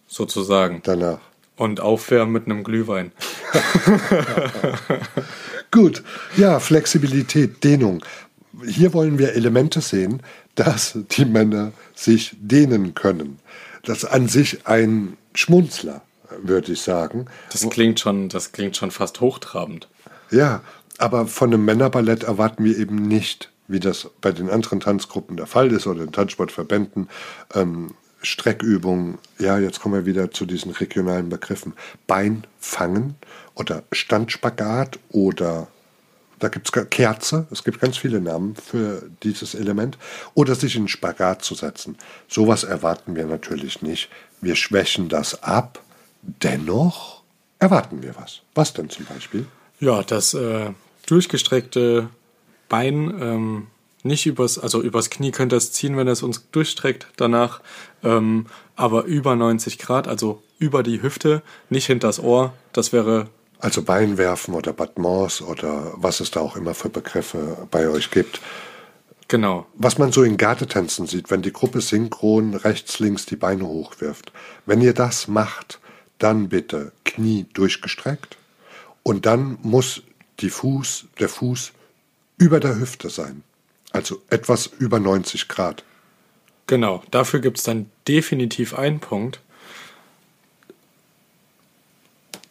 Sozusagen. 0.06 0.80
Danach. 0.84 1.18
Und 1.56 1.80
aufwärmen 1.80 2.32
mit 2.32 2.46
einem 2.46 2.62
Glühwein. 2.62 3.10
Gut, 5.72 6.04
ja, 6.36 6.60
Flexibilität, 6.60 7.64
Dehnung. 7.64 8.04
Hier 8.66 8.92
wollen 8.92 9.18
wir 9.18 9.34
Elemente 9.34 9.80
sehen, 9.80 10.22
dass 10.54 10.98
die 11.10 11.24
Männer 11.24 11.72
sich 11.94 12.36
dehnen 12.40 12.94
können. 12.94 13.38
Das 13.82 13.98
ist 13.98 14.04
an 14.06 14.28
sich 14.28 14.66
ein 14.66 15.16
Schmunzler, 15.34 16.02
würde 16.42 16.72
ich 16.72 16.82
sagen. 16.82 17.26
Das 17.52 17.68
klingt 17.70 18.00
schon, 18.00 18.28
das 18.28 18.52
klingt 18.52 18.76
schon 18.76 18.90
fast 18.90 19.20
hochtrabend. 19.20 19.88
Ja, 20.30 20.62
aber 20.98 21.26
von 21.26 21.52
einem 21.52 21.64
Männerballett 21.64 22.24
erwarten 22.24 22.64
wir 22.64 22.76
eben 22.76 22.96
nicht, 22.96 23.50
wie 23.68 23.80
das 23.80 24.10
bei 24.20 24.32
den 24.32 24.50
anderen 24.50 24.80
Tanzgruppen 24.80 25.36
der 25.36 25.46
Fall 25.46 25.72
ist 25.72 25.86
oder 25.86 26.04
den 26.04 26.12
Tanzsportverbänden, 26.12 27.08
ähm, 27.54 27.94
Streckübungen. 28.22 29.18
Ja, 29.38 29.58
jetzt 29.58 29.80
kommen 29.80 29.94
wir 29.94 30.06
wieder 30.06 30.30
zu 30.30 30.44
diesen 30.44 30.72
regionalen 30.72 31.30
Begriffen. 31.30 31.72
Bein 32.06 32.44
fangen 32.58 33.14
oder 33.54 33.82
Standspagat 33.92 34.98
oder 35.10 35.68
da 36.40 36.48
gibt 36.48 36.74
es 36.74 36.90
Kerze, 36.90 37.46
es 37.50 37.62
gibt 37.64 37.80
ganz 37.80 37.96
viele 37.96 38.20
Namen 38.20 38.56
für 38.56 39.02
dieses 39.22 39.54
Element, 39.54 39.98
oder 40.34 40.54
sich 40.54 40.74
in 40.74 40.88
Spagat 40.88 41.44
zu 41.44 41.54
setzen. 41.54 41.96
Sowas 42.28 42.64
erwarten 42.64 43.14
wir 43.14 43.26
natürlich 43.26 43.82
nicht. 43.82 44.08
Wir 44.40 44.56
schwächen 44.56 45.08
das 45.08 45.42
ab, 45.42 45.82
dennoch 46.22 47.22
erwarten 47.58 48.02
wir 48.02 48.16
was. 48.16 48.40
Was 48.54 48.72
denn 48.72 48.90
zum 48.90 49.04
Beispiel? 49.04 49.46
Ja, 49.78 50.02
das 50.02 50.34
äh, 50.34 50.70
durchgestreckte 51.06 52.08
Bein 52.68 53.14
ähm, 53.20 53.66
nicht 54.02 54.26
übers, 54.26 54.58
also 54.58 54.82
übers 54.82 55.10
Knie 55.10 55.30
könnt 55.30 55.52
ihr 55.52 55.58
es 55.58 55.72
ziehen, 55.72 55.96
wenn 55.96 56.08
es 56.08 56.22
uns 56.22 56.50
durchstreckt 56.50 57.08
danach, 57.16 57.60
ähm, 58.02 58.46
aber 58.76 59.04
über 59.04 59.36
90 59.36 59.78
Grad, 59.78 60.08
also 60.08 60.42
über 60.58 60.82
die 60.82 61.02
Hüfte, 61.02 61.42
nicht 61.68 61.86
hinters 61.86 62.18
Ohr. 62.18 62.54
Das 62.72 62.92
wäre 62.92 63.28
also 63.60 63.82
Bein 63.82 64.18
werfen 64.18 64.54
oder 64.54 64.72
Battements 64.72 65.42
oder 65.42 65.92
was 65.96 66.20
es 66.20 66.30
da 66.30 66.40
auch 66.40 66.56
immer 66.56 66.74
für 66.74 66.88
Begriffe 66.88 67.68
bei 67.70 67.88
euch 67.88 68.10
gibt. 68.10 68.40
Genau. 69.28 69.66
Was 69.74 69.98
man 69.98 70.10
so 70.10 70.24
in 70.24 70.36
Gardetänzen 70.36 71.06
sieht, 71.06 71.30
wenn 71.30 71.42
die 71.42 71.52
Gruppe 71.52 71.80
synchron 71.80 72.54
rechts, 72.54 72.98
links 72.98 73.26
die 73.26 73.36
Beine 73.36 73.64
hochwirft. 73.66 74.32
Wenn 74.66 74.80
ihr 74.80 74.94
das 74.94 75.28
macht, 75.28 75.78
dann 76.18 76.48
bitte 76.48 76.92
Knie 77.04 77.46
durchgestreckt 77.52 78.36
und 79.02 79.26
dann 79.26 79.58
muss 79.62 80.02
die 80.40 80.50
Fuß, 80.50 81.06
der 81.20 81.28
Fuß 81.28 81.72
über 82.38 82.58
der 82.58 82.78
Hüfte 82.78 83.10
sein. 83.10 83.42
Also 83.92 84.20
etwas 84.30 84.66
über 84.66 84.98
90 84.98 85.48
Grad. 85.48 85.84
Genau, 86.66 87.02
dafür 87.10 87.40
gibt 87.40 87.58
es 87.58 87.64
dann 87.64 87.90
definitiv 88.06 88.74
einen 88.74 89.00
Punkt. 89.00 89.40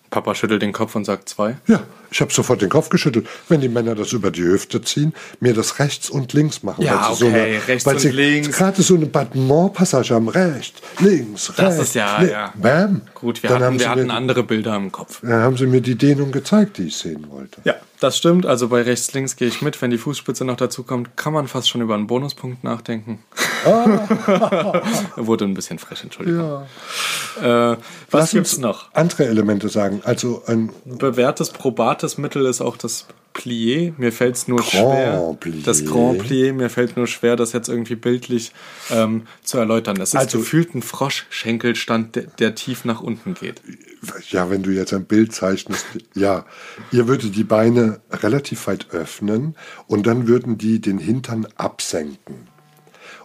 Papa 0.10 0.36
schüttelt 0.36 0.62
den 0.62 0.74
Kopf 0.74 0.96
und 0.96 1.06
sagt 1.06 1.30
zwei. 1.30 1.58
Ja, 1.68 1.82
ich 2.12 2.22
habe 2.22 2.32
sofort 2.34 2.62
den 2.62 2.70
Kopf 2.70 2.90
geschüttelt. 2.90 3.28
Wenn 3.48 3.62
die 3.62 3.70
Männer 3.70 3.96
das 3.96 4.12
über 4.14 4.32
die 4.32 4.44
Hüfte 4.44 4.82
ziehen, 4.82 5.14
mir 5.40 5.54
das 5.54 5.80
rechts 5.80 6.10
und 6.10 6.34
links 6.34 6.64
machen. 6.64 6.84
Ja, 6.84 7.10
weil 7.10 7.16
sie 7.16 7.24
okay, 7.26 7.34
so 7.34 7.40
eine, 7.40 7.68
rechts 7.68 7.86
weil 7.86 7.96
und 7.96 8.00
sie 8.02 8.10
links. 8.10 8.58
gerade 8.58 8.82
so 8.82 8.96
eine 8.96 9.06
Battement-Passage 9.06 10.14
haben. 10.16 10.30
Rechts, 10.30 10.82
links, 11.00 11.48
Das 11.56 11.60
rechts. 11.60 11.82
ist 11.82 11.96
ja, 11.96 12.22
li- 12.22 12.32
ja. 12.32 12.54
Bam. 12.56 13.02
Gut, 13.14 13.44
wir 13.44 13.50
Dann 13.50 13.64
hatten, 13.64 13.80
wir 13.80 13.90
hatten 13.90 14.08
mir, 14.08 14.14
andere 14.14 14.44
Bilder 14.44 14.76
im 14.76 14.92
Kopf. 14.92 15.20
Dann 15.22 15.32
haben 15.42 15.58
sie 15.58 15.66
mir 15.68 15.82
die 15.82 15.96
Dehnung 15.96 16.32
gezeigt, 16.32 16.78
die 16.78 16.88
ich 16.88 16.98
sehen 16.98 17.28
wollte. 17.30 17.62
Ja, 17.66 17.76
das 18.00 18.18
stimmt. 18.18 18.46
Also 18.46 18.70
bei 18.70 18.82
rechts, 18.82 19.12
links 19.14 19.36
gehe 19.36 19.48
ich 19.48 19.62
mit. 19.62 19.82
Wenn 19.82 19.92
die 19.92 19.98
Fußspitze 19.98 20.46
noch 20.46 20.56
dazu 20.58 20.84
kommt, 20.84 21.18
kann 21.18 21.34
man 21.34 21.48
fast 21.48 21.70
schon 21.70 21.82
über 21.82 21.96
einen 21.96 22.08
Bonuspunkt 22.08 22.64
nachdenken. 22.64 23.20
Wurde 25.18 25.46
ein 25.46 25.54
bisschen 25.54 25.80
frisch, 25.80 26.04
Entschuldigung. 26.04 26.64
Äh, 27.42 27.44
was 27.46 27.78
Lass 28.12 28.32
gibt's 28.32 28.54
uns 28.54 28.62
noch? 28.62 28.94
andere 28.94 29.26
Elemente 29.28 29.70
sagen. 29.70 30.02
Also 30.04 30.44
ein 30.48 30.72
bewährtes, 30.86 31.50
probates 32.00 32.18
Mittel 32.18 32.46
ist 32.46 32.62
auch 32.62 32.78
das 32.78 33.06
Plié. 33.34 33.94
Mir 33.98 34.12
fällt 34.12 34.36
es 34.36 34.48
nur 34.48 34.60
Grand 34.60 34.70
schwer. 34.72 35.38
Plié. 35.40 35.64
Das 35.64 35.86
Grand 35.86 36.22
Plié, 36.22 36.54
mir 36.54 36.70
fällt 36.70 36.96
nur 36.98 37.08
schwer, 37.08 37.36
das 37.36 37.52
jetzt 37.54 37.68
irgendwie 37.70 37.96
bildlich 37.96 38.52
ähm, 38.90 39.24
zu 39.44 39.58
erläutern. 39.58 39.98
Das 39.98 40.10
ist 40.10 40.16
Also- 40.16 40.40
gefühlt 40.40 40.74
ein 40.76 40.82
Froschschenkelstand, 40.82 42.16
der, 42.16 42.24
der 42.24 42.56
tief 42.56 42.86
nach 42.86 43.02
unten 43.02 43.34
geht. 43.34 43.62
ja, 44.30 44.50
wenn 44.50 44.64
du 44.64 44.72
jetzt 44.72 44.94
ein 44.94 45.06
Bild 45.06 45.34
zeichnest, 45.34 45.86
ja, 46.16 46.46
ihr 46.92 47.08
würdet 47.08 47.36
die 47.36 47.44
Beine 47.44 48.00
relativ 48.12 48.68
weit 48.68 48.88
öffnen 48.92 49.56
und 49.88 50.08
dann 50.08 50.28
würden 50.28 50.58
die 50.58 50.80
den 50.80 50.98
Hintern 51.00 51.48
absenken. 51.58 52.48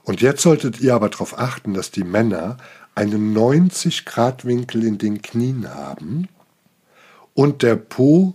Und 0.02 0.20
jetzt 0.20 0.42
solltet 0.42 0.80
ihr 0.80 0.94
aber 0.94 1.08
darauf 1.08 1.38
achten, 1.38 1.72
dass 1.74 1.90
die 1.90 2.04
Männer 2.04 2.56
einen 2.94 3.34
90-Grad-Winkel 3.36 4.84
in 4.84 4.98
den 4.98 5.22
Knien 5.22 5.72
haben 5.74 6.28
und 7.32 7.62
der 7.62 7.76
Po 7.76 8.34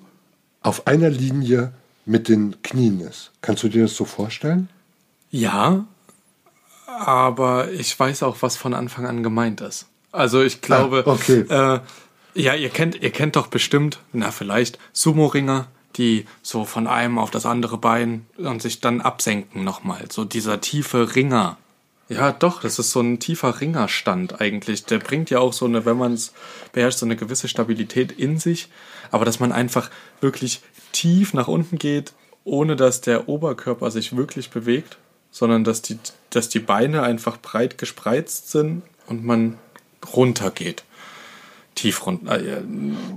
auf 0.69 0.87
einer 0.87 1.09
Linie 1.09 1.73
mit 2.05 2.29
den 2.29 2.61
Knien 2.61 3.01
ist. 3.01 3.31
Kannst 3.41 3.63
du 3.63 3.69
dir 3.69 3.83
das 3.83 3.95
so 3.95 4.05
vorstellen? 4.05 4.69
Ja, 5.31 5.85
aber 6.87 7.71
ich 7.71 7.99
weiß 7.99 8.23
auch, 8.23 8.37
was 8.41 8.55
von 8.55 8.73
Anfang 8.73 9.05
an 9.05 9.23
gemeint 9.23 9.61
ist. 9.61 9.87
Also 10.11 10.41
ich 10.41 10.61
glaube, 10.61 11.03
Ah, 11.05 11.11
okay. 11.11 11.41
äh, 11.49 11.79
ja, 12.35 12.53
ihr 12.53 12.69
kennt, 12.69 13.01
ihr 13.01 13.11
kennt 13.11 13.35
doch 13.35 13.47
bestimmt, 13.47 13.99
na 14.13 14.31
vielleicht, 14.31 14.79
Sumo-Ringer, 14.93 15.67
die 15.97 16.25
so 16.41 16.65
von 16.65 16.87
einem 16.87 17.17
auf 17.17 17.31
das 17.31 17.45
andere 17.45 17.77
Bein 17.77 18.25
und 18.37 18.61
sich 18.61 18.79
dann 18.79 19.01
absenken 19.01 19.63
nochmal. 19.63 20.05
So 20.11 20.23
dieser 20.25 20.61
tiefe 20.61 21.15
Ringer. 21.15 21.57
Ja, 22.09 22.31
doch, 22.31 22.61
das 22.61 22.79
ist 22.79 22.89
so 22.89 23.01
ein 23.01 23.19
tiefer 23.19 23.61
Ringerstand 23.61 24.41
eigentlich. 24.41 24.83
Der 24.85 24.97
bringt 24.97 25.29
ja 25.29 25.39
auch 25.39 25.53
so 25.53 25.65
eine, 25.65 25.85
wenn 25.85 25.97
man 25.97 26.13
es 26.13 26.33
beherrscht, 26.73 26.97
so 26.97 27.05
eine 27.05 27.15
gewisse 27.15 27.47
Stabilität 27.47 28.11
in 28.11 28.39
sich. 28.39 28.69
Aber 29.11 29.25
dass 29.25 29.39
man 29.39 29.51
einfach 29.51 29.91
wirklich 30.19 30.61
tief 30.91 31.35
nach 31.35 31.47
unten 31.47 31.77
geht, 31.77 32.13
ohne 32.43 32.75
dass 32.75 33.01
der 33.01 33.29
Oberkörper 33.29 33.91
sich 33.91 34.17
wirklich 34.17 34.49
bewegt, 34.49 34.97
sondern 35.29 35.63
dass 35.63 35.83
die, 35.83 35.99
dass 36.31 36.49
die 36.49 36.59
Beine 36.59 37.03
einfach 37.03 37.37
breit 37.37 37.77
gespreizt 37.77 38.49
sind 38.49 38.81
und 39.05 39.23
man 39.23 39.59
runtergeht. 40.15 40.83
Tief 41.75 42.05
runter. 42.07 42.41
Äh, 42.41 42.63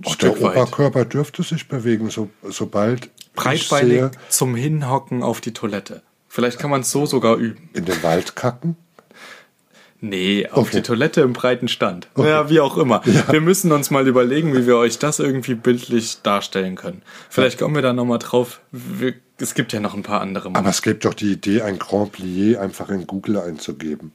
Auch 0.05 0.17
der 0.17 0.41
weit. 0.43 0.57
Oberkörper 0.57 1.07
dürfte 1.07 1.43
sich 1.43 1.67
bewegen, 1.67 2.11
so, 2.11 2.29
sobald 2.43 3.09
Breitbeinig 3.35 3.93
sehe, 3.95 4.11
zum 4.29 4.55
Hinhocken 4.55 5.23
auf 5.23 5.41
die 5.41 5.55
Toilette. 5.55 6.03
Vielleicht 6.29 6.59
kann 6.59 6.71
man 6.71 6.83
es 6.83 6.91
so 6.91 7.05
sogar 7.07 7.37
üben. 7.37 7.69
in 7.73 7.85
den 7.85 8.03
Wald 8.03 8.37
kacken. 8.37 8.77
Nee, 10.05 10.49
auf 10.51 10.67
Okay. 10.69 10.79
die 10.79 10.83
Toilette 10.83 11.21
im 11.21 11.33
breiten 11.33 11.69
Stand. 11.69 12.09
Ja, 12.19 12.51
wie 12.51 12.59
auch 12.59 12.77
immer. 12.77 13.03
Wir 13.31 13.41
müssen 13.41 13.71
uns 13.71 13.91
mal 13.93 14.07
überlegen, 14.09 14.53
wie 14.55 14.67
wir 14.67 14.77
euch 14.77 14.99
das 14.99 15.21
irgendwie 15.21 15.55
bildlich 15.55 16.19
darstellen 16.25 16.75
können. 16.75 17.03
Vielleicht 17.31 17.59
kommen 17.59 17.77
wir 17.77 17.83
da 17.83 17.93
nochmal 17.93 18.19
drauf. 18.19 18.61
Wir, 18.73 19.15
es 19.39 19.55
gibt 19.55 19.73
ja 19.73 19.79
noch 19.79 19.95
ein 19.95 20.03
paar 20.03 20.21
andere. 20.21 20.51
Aber 20.55 20.69
es 20.69 20.83
gibt 20.83 21.05
doch 21.05 21.15
die 21.15 21.31
Idee, 21.33 21.63
ein 21.63 21.79
Grand 21.79 22.15
Plié 22.17 22.59
einfach 22.59 22.91
in 22.91 23.07
Google 23.07 23.39
einzugeben. 23.39 24.11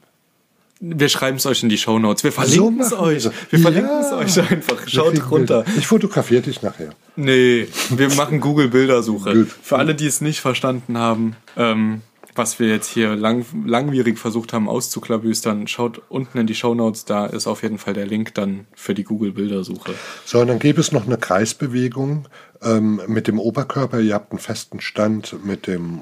Wir 0.80 1.08
schreiben 1.08 1.38
es 1.38 1.46
euch 1.46 1.62
in 1.62 1.70
die 1.70 1.78
Shownotes. 1.78 2.22
Wir 2.22 2.32
So 2.32 2.42
verlinken 2.42 2.80
es 2.80 2.90
machen 2.90 3.04
euch. 3.04 3.24
wir. 3.24 3.32
Wir 3.50 3.58
verlinken 3.58 3.90
Ja. 3.90 4.00
es 4.20 4.36
euch 4.38 4.50
einfach. 4.50 4.82
Wir 4.84 4.88
Schaut 4.90 5.30
runter. 5.30 5.62
Bilder. 5.62 5.78
Ich 5.78 5.86
fotografiere 5.86 6.42
dich 6.42 6.60
nachher. 6.62 6.90
Nee, 7.16 7.66
wir 7.88 8.14
machen 8.14 8.40
Google-Bildersuche. 8.40 9.32
Gut. 9.34 9.48
Für 9.62 9.78
alle, 9.78 9.94
die 9.94 10.06
es 10.06 10.20
nicht 10.20 10.40
verstanden 10.40 10.98
haben, 10.98 11.34
ähm, 11.56 12.02
was 12.38 12.58
wir 12.58 12.68
jetzt 12.68 12.88
hier 12.88 13.14
lang, 13.16 13.44
langwierig 13.66 14.18
versucht 14.18 14.52
haben 14.52 14.68
auszuklabüstern, 14.68 15.66
schaut 15.66 16.00
unten 16.08 16.38
in 16.38 16.46
die 16.46 16.54
Shownotes, 16.54 17.04
da 17.04 17.26
ist 17.26 17.46
auf 17.46 17.62
jeden 17.62 17.78
Fall 17.78 17.94
der 17.94 18.06
Link 18.06 18.34
dann 18.34 18.66
für 18.74 18.94
die 18.94 19.04
Google-Bildersuche. 19.04 19.94
So, 20.24 20.40
und 20.40 20.46
dann 20.46 20.58
gäbe 20.58 20.80
es 20.80 20.92
noch 20.92 21.06
eine 21.06 21.18
Kreisbewegung 21.18 22.28
ähm, 22.62 23.02
mit 23.06 23.26
dem 23.28 23.38
Oberkörper. 23.38 24.00
Ihr 24.00 24.14
habt 24.14 24.32
einen 24.32 24.38
festen 24.38 24.80
Stand 24.80 25.44
mit 25.44 25.66
dem 25.66 26.00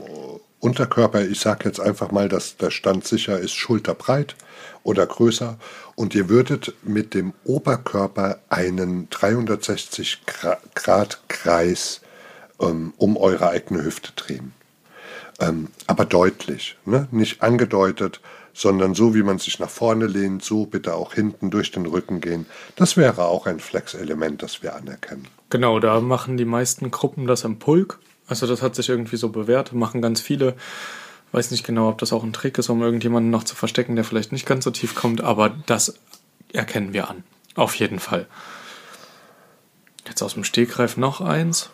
Unterkörper. 0.60 1.24
Ich 1.24 1.40
sage 1.40 1.64
jetzt 1.64 1.80
einfach 1.80 2.10
mal, 2.12 2.28
dass 2.28 2.56
der 2.56 2.70
Stand 2.70 3.06
sicher 3.06 3.38
ist, 3.38 3.52
schulterbreit 3.54 4.36
oder 4.82 5.06
größer. 5.06 5.58
Und 5.94 6.14
ihr 6.14 6.28
würdet 6.28 6.74
mit 6.82 7.14
dem 7.14 7.32
Oberkörper 7.44 8.38
einen 8.48 9.08
360 9.10 10.22
Gra- 10.26 10.58
Grad 10.74 11.20
Kreis 11.28 12.00
ähm, 12.60 12.94
um 12.96 13.16
eure 13.16 13.48
eigene 13.50 13.84
Hüfte 13.84 14.12
drehen. 14.16 14.52
Ähm, 15.38 15.68
aber 15.86 16.04
deutlich, 16.04 16.76
ne? 16.86 17.08
nicht 17.10 17.42
angedeutet, 17.42 18.20
sondern 18.54 18.94
so, 18.94 19.14
wie 19.14 19.22
man 19.22 19.38
sich 19.38 19.58
nach 19.58 19.68
vorne 19.68 20.06
lehnt, 20.06 20.42
so 20.42 20.64
bitte 20.64 20.94
auch 20.94 21.12
hinten 21.12 21.50
durch 21.50 21.70
den 21.72 21.84
Rücken 21.84 22.22
gehen. 22.22 22.46
Das 22.74 22.96
wäre 22.96 23.26
auch 23.26 23.46
ein 23.46 23.60
Flex-Element, 23.60 24.42
das 24.42 24.62
wir 24.62 24.74
anerkennen. 24.74 25.28
Genau, 25.50 25.78
da 25.78 26.00
machen 26.00 26.38
die 26.38 26.46
meisten 26.46 26.90
Gruppen 26.90 27.26
das 27.26 27.44
im 27.44 27.58
Pulk. 27.58 27.98
Also 28.26 28.46
das 28.46 28.62
hat 28.62 28.74
sich 28.74 28.88
irgendwie 28.88 29.16
so 29.16 29.28
bewährt, 29.28 29.74
machen 29.74 30.00
ganz 30.00 30.22
viele. 30.22 30.54
Weiß 31.32 31.50
nicht 31.50 31.66
genau, 31.66 31.90
ob 31.90 31.98
das 31.98 32.14
auch 32.14 32.24
ein 32.24 32.32
Trick 32.32 32.56
ist, 32.56 32.70
um 32.70 32.82
irgendjemanden 32.82 33.30
noch 33.30 33.44
zu 33.44 33.54
verstecken, 33.54 33.94
der 33.94 34.04
vielleicht 34.04 34.32
nicht 34.32 34.46
ganz 34.46 34.64
so 34.64 34.70
tief 34.70 34.94
kommt, 34.94 35.20
aber 35.20 35.50
das 35.66 35.98
erkennen 36.52 36.94
wir 36.94 37.10
an. 37.10 37.24
Auf 37.56 37.74
jeden 37.74 37.98
Fall. 37.98 38.26
Jetzt 40.06 40.22
aus 40.22 40.34
dem 40.34 40.44
Stegreif 40.44 40.96
noch 40.96 41.20
eins. 41.20 41.70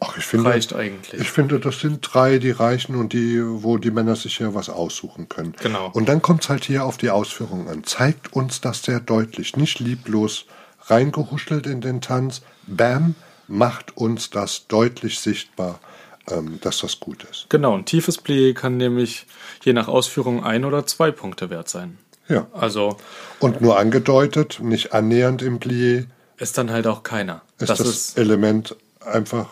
Ach, 0.00 0.16
ich 0.18 0.24
finde, 0.24 0.50
Reicht 0.50 0.74
eigentlich. 0.74 1.20
Ich 1.20 1.30
finde, 1.30 1.58
das 1.58 1.80
sind 1.80 2.00
drei, 2.02 2.38
die 2.38 2.50
reichen 2.50 2.96
und 2.96 3.12
die, 3.12 3.40
wo 3.42 3.78
die 3.78 3.90
Männer 3.90 4.14
sich 4.14 4.38
ja 4.38 4.54
was 4.54 4.68
aussuchen 4.68 5.28
können. 5.28 5.54
Genau. 5.62 5.90
Und 5.92 6.08
dann 6.08 6.20
kommt 6.20 6.42
es 6.42 6.50
halt 6.50 6.64
hier 6.64 6.84
auf 6.84 6.98
die 6.98 7.10
Ausführung 7.10 7.68
an. 7.68 7.84
Zeigt 7.84 8.32
uns 8.34 8.60
das 8.60 8.82
sehr 8.82 9.00
deutlich, 9.00 9.56
nicht 9.56 9.80
lieblos 9.80 10.44
reingehuschelt 10.82 11.66
in 11.66 11.80
den 11.80 12.00
Tanz. 12.02 12.42
Bam, 12.66 13.14
macht 13.48 13.96
uns 13.96 14.28
das 14.28 14.66
deutlich 14.66 15.18
sichtbar, 15.20 15.80
ähm, 16.28 16.58
dass 16.60 16.78
das 16.78 17.00
gut 17.00 17.24
ist. 17.24 17.46
Genau, 17.48 17.76
ein 17.76 17.86
tiefes 17.86 18.22
Plié 18.22 18.52
kann 18.52 18.76
nämlich 18.76 19.26
je 19.62 19.72
nach 19.72 19.88
Ausführung 19.88 20.44
ein 20.44 20.64
oder 20.64 20.86
zwei 20.86 21.10
Punkte 21.10 21.48
wert 21.48 21.68
sein. 21.68 21.98
Ja. 22.28 22.46
Also 22.52 22.96
Und 23.38 23.60
nur 23.60 23.78
angedeutet, 23.78 24.58
nicht 24.60 24.92
annähernd 24.92 25.42
im 25.42 25.58
Plié, 25.58 26.06
ist 26.38 26.58
dann 26.58 26.70
halt 26.70 26.86
auch 26.86 27.02
keiner. 27.02 27.42
ist 27.58 27.70
das, 27.70 27.78
das, 27.78 28.16
Element 28.16 28.76
einfach 29.00 29.48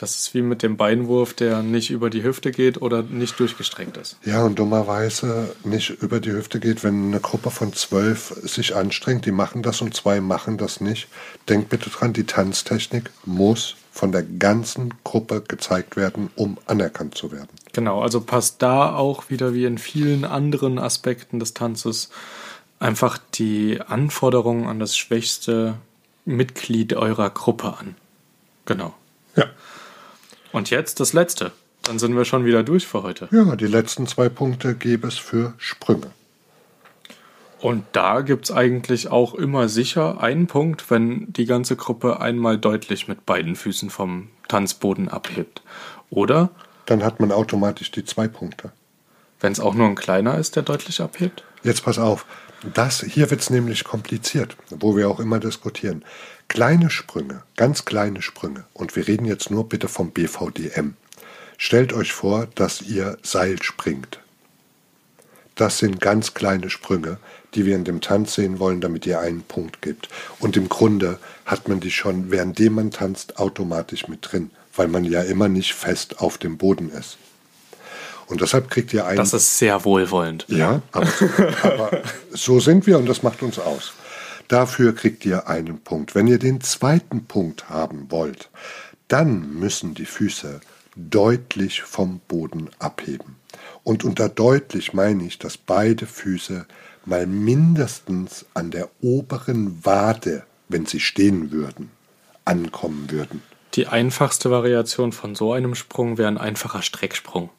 das 0.00 0.16
ist 0.16 0.34
wie 0.34 0.40
mit 0.40 0.62
dem 0.62 0.76
Beinwurf, 0.76 1.34
der 1.34 1.62
nicht 1.62 1.90
über 1.90 2.08
die 2.08 2.22
Hüfte 2.22 2.52
geht 2.52 2.80
oder 2.80 3.02
nicht 3.02 3.38
durchgestreckt 3.38 3.98
ist. 3.98 4.16
Ja, 4.24 4.42
und 4.44 4.58
dummerweise 4.58 5.54
nicht 5.62 5.90
über 5.90 6.20
die 6.20 6.32
Hüfte 6.32 6.58
geht, 6.58 6.82
wenn 6.82 7.08
eine 7.08 7.20
Gruppe 7.20 7.50
von 7.50 7.74
zwölf 7.74 8.34
sich 8.42 8.74
anstrengt, 8.74 9.26
die 9.26 9.32
machen 9.32 9.62
das 9.62 9.82
und 9.82 9.94
zwei 9.94 10.20
machen 10.20 10.56
das 10.56 10.80
nicht. 10.80 11.08
Denkt 11.48 11.68
bitte 11.68 11.90
dran, 11.90 12.14
die 12.14 12.24
Tanztechnik 12.24 13.10
muss 13.26 13.76
von 13.92 14.12
der 14.12 14.22
ganzen 14.22 14.94
Gruppe 15.04 15.42
gezeigt 15.46 15.96
werden, 15.96 16.30
um 16.34 16.56
anerkannt 16.66 17.16
zu 17.16 17.30
werden. 17.30 17.48
Genau, 17.72 18.00
also 18.00 18.22
passt 18.22 18.62
da 18.62 18.94
auch 18.94 19.28
wieder 19.28 19.52
wie 19.52 19.66
in 19.66 19.76
vielen 19.76 20.24
anderen 20.24 20.78
Aspekten 20.78 21.40
des 21.40 21.52
Tanzes 21.52 22.08
einfach 22.78 23.18
die 23.34 23.80
Anforderungen 23.86 24.66
an 24.66 24.78
das 24.78 24.96
schwächste 24.96 25.74
Mitglied 26.24 26.94
eurer 26.94 27.28
Gruppe 27.28 27.76
an. 27.78 27.96
Genau. 28.64 28.94
Ja. 29.36 29.46
Und 30.52 30.70
jetzt 30.70 31.00
das 31.00 31.12
letzte. 31.12 31.52
Dann 31.82 31.98
sind 31.98 32.16
wir 32.16 32.24
schon 32.24 32.44
wieder 32.44 32.62
durch 32.62 32.86
für 32.86 33.02
heute. 33.02 33.28
Ja, 33.30 33.56
die 33.56 33.66
letzten 33.66 34.06
zwei 34.06 34.28
Punkte 34.28 34.74
gäbe 34.74 35.08
es 35.08 35.16
für 35.18 35.54
Sprünge. 35.58 36.10
Und 37.58 37.84
da 37.92 38.22
gibt's 38.22 38.50
eigentlich 38.50 39.08
auch 39.08 39.34
immer 39.34 39.68
sicher 39.68 40.20
einen 40.22 40.46
Punkt, 40.46 40.90
wenn 40.90 41.32
die 41.32 41.44
ganze 41.46 41.76
Gruppe 41.76 42.20
einmal 42.20 42.56
deutlich 42.58 43.06
mit 43.06 43.26
beiden 43.26 43.54
Füßen 43.54 43.90
vom 43.90 44.28
Tanzboden 44.48 45.08
abhebt. 45.08 45.62
Oder 46.08 46.50
Dann 46.86 47.04
hat 47.04 47.20
man 47.20 47.32
automatisch 47.32 47.90
die 47.90 48.04
zwei 48.04 48.28
Punkte. 48.28 48.72
wenn 49.42 49.52
es 49.52 49.60
auch 49.60 49.74
nur 49.74 49.86
ein 49.86 49.94
kleiner 49.94 50.36
ist, 50.38 50.56
der 50.56 50.62
deutlich 50.62 51.00
abhebt. 51.00 51.44
Jetzt 51.62 51.84
pass 51.84 51.98
auf. 51.98 52.26
Das, 52.74 53.00
hier 53.00 53.30
wird 53.30 53.40
es 53.40 53.48
nämlich 53.48 53.84
kompliziert, 53.84 54.54
wo 54.68 54.96
wir 54.96 55.08
auch 55.08 55.18
immer 55.18 55.38
diskutieren. 55.38 56.04
Kleine 56.50 56.90
Sprünge, 56.90 57.44
ganz 57.56 57.84
kleine 57.84 58.22
Sprünge, 58.22 58.64
und 58.72 58.96
wir 58.96 59.06
reden 59.06 59.24
jetzt 59.24 59.52
nur 59.52 59.68
bitte 59.68 59.86
vom 59.86 60.10
BVDM. 60.10 60.94
Stellt 61.56 61.92
euch 61.92 62.12
vor, 62.12 62.48
dass 62.56 62.82
ihr 62.82 63.18
Seil 63.22 63.62
springt. 63.62 64.18
Das 65.54 65.78
sind 65.78 66.00
ganz 66.00 66.34
kleine 66.34 66.68
Sprünge, 66.68 67.18
die 67.54 67.66
wir 67.66 67.76
in 67.76 67.84
dem 67.84 68.00
Tanz 68.00 68.34
sehen 68.34 68.58
wollen, 68.58 68.80
damit 68.80 69.06
ihr 69.06 69.20
einen 69.20 69.42
Punkt 69.42 69.80
gibt. 69.80 70.08
Und 70.40 70.56
im 70.56 70.68
Grunde 70.68 71.20
hat 71.46 71.68
man 71.68 71.78
die 71.78 71.92
schon, 71.92 72.32
währenddem 72.32 72.74
man 72.74 72.90
tanzt, 72.90 73.38
automatisch 73.38 74.08
mit 74.08 74.18
drin, 74.32 74.50
weil 74.74 74.88
man 74.88 75.04
ja 75.04 75.22
immer 75.22 75.48
nicht 75.48 75.74
fest 75.74 76.18
auf 76.18 76.36
dem 76.36 76.58
Boden 76.58 76.90
ist. 76.90 77.16
Und 78.26 78.40
deshalb 78.40 78.70
kriegt 78.70 78.92
ihr 78.92 79.06
einen 79.06 79.18
Das 79.18 79.32
ist 79.34 79.56
sehr 79.56 79.84
wohlwollend. 79.84 80.46
ja, 80.48 80.82
aber, 80.90 81.06
aber 81.62 82.02
so 82.32 82.58
sind 82.58 82.88
wir 82.88 82.98
und 82.98 83.06
das 83.06 83.22
macht 83.22 83.40
uns 83.44 83.60
aus. 83.60 83.92
Dafür 84.50 84.96
kriegt 84.96 85.24
ihr 85.24 85.46
einen 85.48 85.78
Punkt. 85.78 86.16
Wenn 86.16 86.26
ihr 86.26 86.40
den 86.40 86.60
zweiten 86.60 87.24
Punkt 87.26 87.68
haben 87.70 88.10
wollt, 88.10 88.50
dann 89.06 89.54
müssen 89.54 89.94
die 89.94 90.06
Füße 90.06 90.60
deutlich 90.96 91.82
vom 91.82 92.20
Boden 92.26 92.68
abheben. 92.80 93.36
Und 93.84 94.02
unter 94.04 94.28
deutlich 94.28 94.92
meine 94.92 95.24
ich, 95.24 95.38
dass 95.38 95.56
beide 95.56 96.04
Füße 96.04 96.66
mal 97.04 97.28
mindestens 97.28 98.44
an 98.52 98.72
der 98.72 98.88
oberen 99.00 99.84
Wade, 99.84 100.42
wenn 100.68 100.84
sie 100.84 100.98
stehen 100.98 101.52
würden, 101.52 101.90
ankommen 102.44 103.06
würden. 103.08 103.42
Die 103.74 103.86
einfachste 103.86 104.50
Variation 104.50 105.12
von 105.12 105.36
so 105.36 105.52
einem 105.52 105.76
Sprung 105.76 106.18
wäre 106.18 106.26
ein 106.28 106.38
einfacher 106.38 106.82
Strecksprung. 106.82 107.50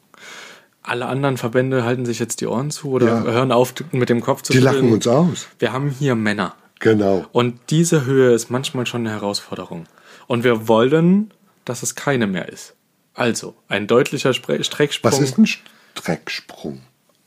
Alle 0.84 1.06
anderen 1.06 1.38
Verbände 1.38 1.86
halten 1.86 2.06
sich 2.06 2.20
jetzt 2.20 2.42
die 2.42 2.48
Ohren 2.48 2.70
zu 2.70 2.90
oder 2.90 3.06
Ja. 3.08 3.24
hören 3.24 3.54
auf, 3.54 3.74
mit 3.94 4.10
dem 4.10 4.20
Kopf 4.20 4.42
zu 4.42 4.52
Die 4.52 4.60
schütteln. 4.60 4.76
lachen 4.76 4.92
uns 4.94 5.08
aus. 5.08 5.48
Wir 5.58 5.72
haben 5.72 5.90
hier 5.90 6.16
Männer. 6.16 6.54
Genau. 6.82 7.26
Und 7.32 7.60
diese 7.70 8.06
Höhe 8.06 8.34
ist 8.34 8.50
manchmal 8.50 8.86
schon 8.86 9.02
eine 9.02 9.12
Herausforderung. 9.12 9.86
Und 10.28 10.44
wir 10.44 10.68
wollen, 10.68 11.32
dass 11.64 11.84
es 11.84 11.96
keine 11.96 12.28
mehr 12.28 12.50
ist. 12.50 12.76
Also, 13.14 13.56
ein 13.68 13.88
deutlicher 13.88 14.34
Spre 14.34 14.64
Strecksprung. 14.64 15.12
Was 15.12 15.20
ist 15.20 15.38
ein 15.38 15.48
Strecksprung? 15.48 16.82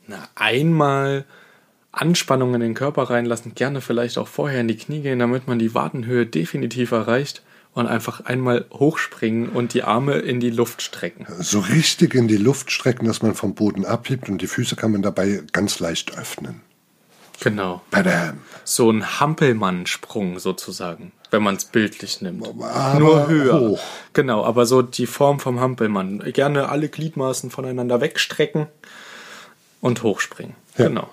Na, 0.07 0.27
einmal 0.35 1.25
Anspannung 1.91 2.53
in 2.53 2.59
den 2.59 2.73
Körper 2.73 3.03
reinlassen, 3.03 3.55
gerne 3.55 3.81
vielleicht 3.81 4.17
auch 4.17 4.27
vorher 4.27 4.59
in 4.59 4.67
die 4.67 4.77
Knie 4.77 5.01
gehen, 5.01 5.19
damit 5.19 5.47
man 5.47 5.57
die 5.57 5.73
Wadenhöhe 5.73 6.25
definitiv 6.25 6.91
erreicht 6.91 7.41
und 7.73 7.87
einfach 7.87 8.25
einmal 8.25 8.65
hochspringen 8.73 9.49
und 9.49 9.73
die 9.73 9.83
Arme 9.83 10.15
in 10.15 10.39
die 10.39 10.49
Luft 10.49 10.81
strecken. 10.81 11.25
so 11.39 11.59
richtig 11.59 12.13
in 12.13 12.27
die 12.27 12.37
Luft 12.37 12.71
strecken, 12.71 13.05
dass 13.05 13.21
man 13.21 13.35
vom 13.35 13.55
Boden 13.55 13.85
abhebt 13.85 14.27
und 14.27 14.41
die 14.41 14.47
Füße 14.47 14.75
kann 14.75 14.91
man 14.91 15.01
dabei 15.01 15.43
ganz 15.53 15.79
leicht 15.79 16.17
öffnen. 16.17 16.61
Genau. 17.45 17.83
Badam. 17.91 18.39
So 18.63 18.91
ein 18.91 19.19
Hampelmann-Sprung 19.19 20.39
sozusagen, 20.39 21.11
wenn 21.29 21.43
man 21.43 21.55
es 21.55 21.65
bildlich 21.65 22.19
nimmt. 22.21 22.47
Aber 22.47 22.95
Nur 22.97 23.27
höher. 23.27 23.59
hoch. 23.59 23.83
Genau, 24.13 24.43
aber 24.43 24.65
so 24.65 24.81
die 24.81 25.05
Form 25.05 25.39
vom 25.39 25.59
Hampelmann. 25.59 26.23
Gerne 26.33 26.69
alle 26.69 26.89
Gliedmaßen 26.89 27.51
voneinander 27.51 28.01
wegstrecken 28.01 28.65
und 29.79 30.01
hochspringen. 30.01 30.55
Ja. 30.79 30.87
Genau. 30.87 31.07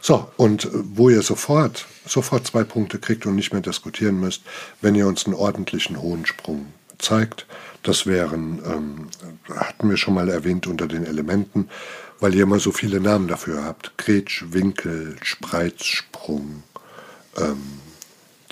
So, 0.00 0.30
und 0.36 0.66
äh, 0.66 0.68
wo 0.72 1.08
ihr 1.10 1.22
sofort, 1.22 1.86
sofort 2.06 2.46
zwei 2.46 2.62
Punkte 2.62 3.00
kriegt 3.00 3.26
und 3.26 3.34
nicht 3.34 3.52
mehr 3.52 3.62
diskutieren 3.62 4.20
müsst, 4.20 4.42
wenn 4.80 4.94
ihr 4.94 5.08
uns 5.08 5.26
einen 5.26 5.34
ordentlichen 5.34 6.00
hohen 6.00 6.26
Sprung 6.26 6.66
zeigt. 6.98 7.46
Das 7.82 8.06
wären, 8.06 8.62
ähm, 8.64 9.08
hatten 9.52 9.90
wir 9.90 9.96
schon 9.96 10.14
mal 10.14 10.28
erwähnt 10.28 10.68
unter 10.68 10.86
den 10.86 11.04
Elementen, 11.04 11.68
weil 12.20 12.34
ihr 12.34 12.42
immer 12.42 12.58
so 12.58 12.72
viele 12.72 13.00
Namen 13.00 13.28
dafür 13.28 13.64
habt. 13.64 13.96
Gretsch, 13.98 14.44
Winkel, 14.50 15.16
Spreizsprung. 15.22 16.62
Ähm, 17.36 17.80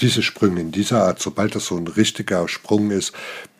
diese 0.00 0.22
Sprünge 0.22 0.60
in 0.60 0.70
dieser 0.70 1.04
Art, 1.04 1.20
sobald 1.20 1.54
das 1.54 1.66
so 1.66 1.76
ein 1.76 1.88
richtiger 1.88 2.46
Sprung 2.46 2.90
ist, 2.92 3.12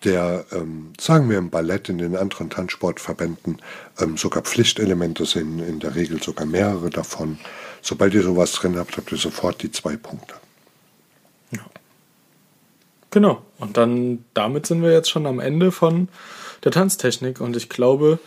der, 0.04 0.44
ähm, 0.52 0.92
sagen 1.00 1.28
wir 1.28 1.38
im 1.38 1.50
Ballett, 1.50 1.88
in 1.88 1.98
den 1.98 2.16
anderen 2.16 2.48
Tanzsportverbänden 2.48 3.60
ähm, 3.98 4.16
sogar 4.16 4.42
Pflichtelemente 4.42 5.26
sind, 5.26 5.58
in 5.60 5.80
der 5.80 5.96
Regel 5.96 6.22
sogar 6.22 6.46
mehrere 6.46 6.90
davon. 6.90 7.38
Sobald 7.82 8.14
ihr 8.14 8.22
sowas 8.22 8.52
drin 8.52 8.76
habt, 8.76 8.96
habt 8.96 9.10
ihr 9.10 9.18
sofort 9.18 9.62
die 9.62 9.72
zwei 9.72 9.96
Punkte. 9.96 10.34
Genau. 13.10 13.42
Und 13.58 13.76
dann 13.76 14.24
damit 14.34 14.66
sind 14.66 14.82
wir 14.82 14.92
jetzt 14.92 15.10
schon 15.10 15.26
am 15.26 15.40
Ende 15.40 15.72
von 15.72 16.08
der 16.64 16.72
Tanztechnik 16.72 17.40
und 17.40 17.56
ich 17.56 17.68
glaube, 17.68 18.18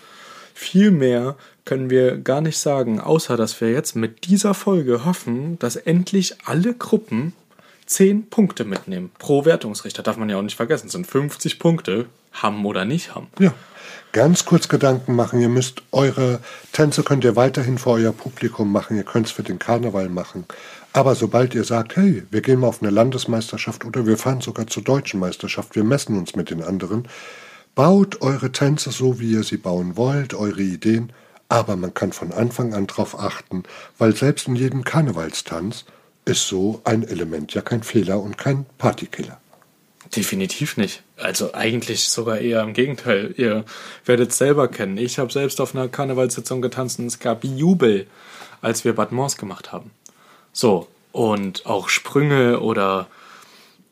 viel 0.53 0.91
mehr 0.91 1.35
können 1.65 1.89
wir 1.89 2.17
gar 2.17 2.41
nicht 2.41 2.57
sagen, 2.57 2.99
außer 2.99 3.37
dass 3.37 3.59
wir 3.61 3.71
jetzt 3.71 3.95
mit 3.95 4.25
dieser 4.25 4.53
Folge 4.53 5.05
hoffen, 5.05 5.59
dass 5.59 5.75
endlich 5.75 6.35
alle 6.45 6.73
Gruppen 6.73 7.33
10 7.85 8.29
Punkte 8.29 8.63
mitnehmen. 8.63 9.11
Pro 9.19 9.45
Wertungsrichter 9.45 10.01
darf 10.01 10.17
man 10.17 10.29
ja 10.29 10.37
auch 10.37 10.41
nicht 10.41 10.55
vergessen. 10.55 10.87
Es 10.87 10.93
sind 10.93 11.07
50 11.07 11.59
Punkte, 11.59 12.05
haben 12.31 12.65
oder 12.65 12.85
nicht 12.85 13.15
haben. 13.15 13.27
Ja. 13.39 13.53
Ganz 14.13 14.45
kurz 14.45 14.67
Gedanken 14.67 15.15
machen. 15.15 15.39
Ihr 15.39 15.49
müsst 15.49 15.83
eure 15.91 16.39
Tänze 16.73 17.03
könnt 17.03 17.23
ihr 17.23 17.35
weiterhin 17.37 17.77
vor 17.77 17.93
euer 17.93 18.11
Publikum 18.11 18.71
machen. 18.71 18.97
Ihr 18.97 19.03
könnt 19.03 19.27
es 19.27 19.31
für 19.31 19.43
den 19.43 19.57
Karneval 19.57 20.09
machen. 20.09 20.45
Aber 20.93 21.15
sobald 21.15 21.55
ihr 21.55 21.63
sagt, 21.63 21.95
hey, 21.95 22.23
wir 22.29 22.41
gehen 22.41 22.59
mal 22.59 22.67
auf 22.67 22.81
eine 22.81 22.91
Landesmeisterschaft 22.91 23.85
oder 23.85 24.05
wir 24.05 24.17
fahren 24.17 24.41
sogar 24.41 24.67
zur 24.67 24.83
deutschen 24.83 25.19
Meisterschaft, 25.21 25.75
wir 25.75 25.85
messen 25.85 26.17
uns 26.17 26.35
mit 26.35 26.49
den 26.49 26.61
anderen, 26.61 27.07
baut 27.75 28.21
eure 28.21 28.51
Tänze 28.51 28.91
so, 28.91 29.19
wie 29.19 29.31
ihr 29.31 29.43
sie 29.43 29.57
bauen 29.57 29.97
wollt, 29.97 30.33
eure 30.33 30.61
Ideen. 30.61 31.11
Aber 31.49 31.75
man 31.75 31.93
kann 31.93 32.13
von 32.13 32.31
Anfang 32.31 32.73
an 32.73 32.87
darauf 32.87 33.19
achten, 33.19 33.63
weil 33.97 34.15
selbst 34.15 34.47
in 34.47 34.55
jedem 34.55 34.83
Karnevalstanz 34.83 35.85
ist 36.23 36.47
so 36.47 36.81
ein 36.85 37.03
Element 37.03 37.53
ja 37.53 37.61
kein 37.61 37.83
Fehler 37.83 38.19
und 38.21 38.37
kein 38.37 38.65
Partykiller. 38.77 39.39
Definitiv 40.15 40.77
nicht. 40.77 41.03
Also 41.17 41.53
eigentlich 41.53 42.05
sogar 42.05 42.39
eher 42.39 42.61
im 42.63 42.73
Gegenteil. 42.73 43.33
Ihr 43.37 43.65
werdet 44.05 44.33
selber 44.33 44.67
kennen. 44.67 44.97
Ich 44.97 45.19
habe 45.19 45.31
selbst 45.31 45.61
auf 45.61 45.73
einer 45.73 45.87
Karnevalssitzung 45.87 46.61
getanzt 46.61 46.99
und 46.99 47.07
es 47.07 47.19
gab 47.19 47.43
Jubel, 47.43 48.07
als 48.61 48.83
wir 48.83 48.93
Bad 48.93 49.09
gemacht 49.37 49.71
haben. 49.71 49.91
So, 50.53 50.87
und 51.11 51.65
auch 51.65 51.89
Sprünge 51.89 52.59
oder 52.59 53.07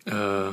äh, 0.06 0.52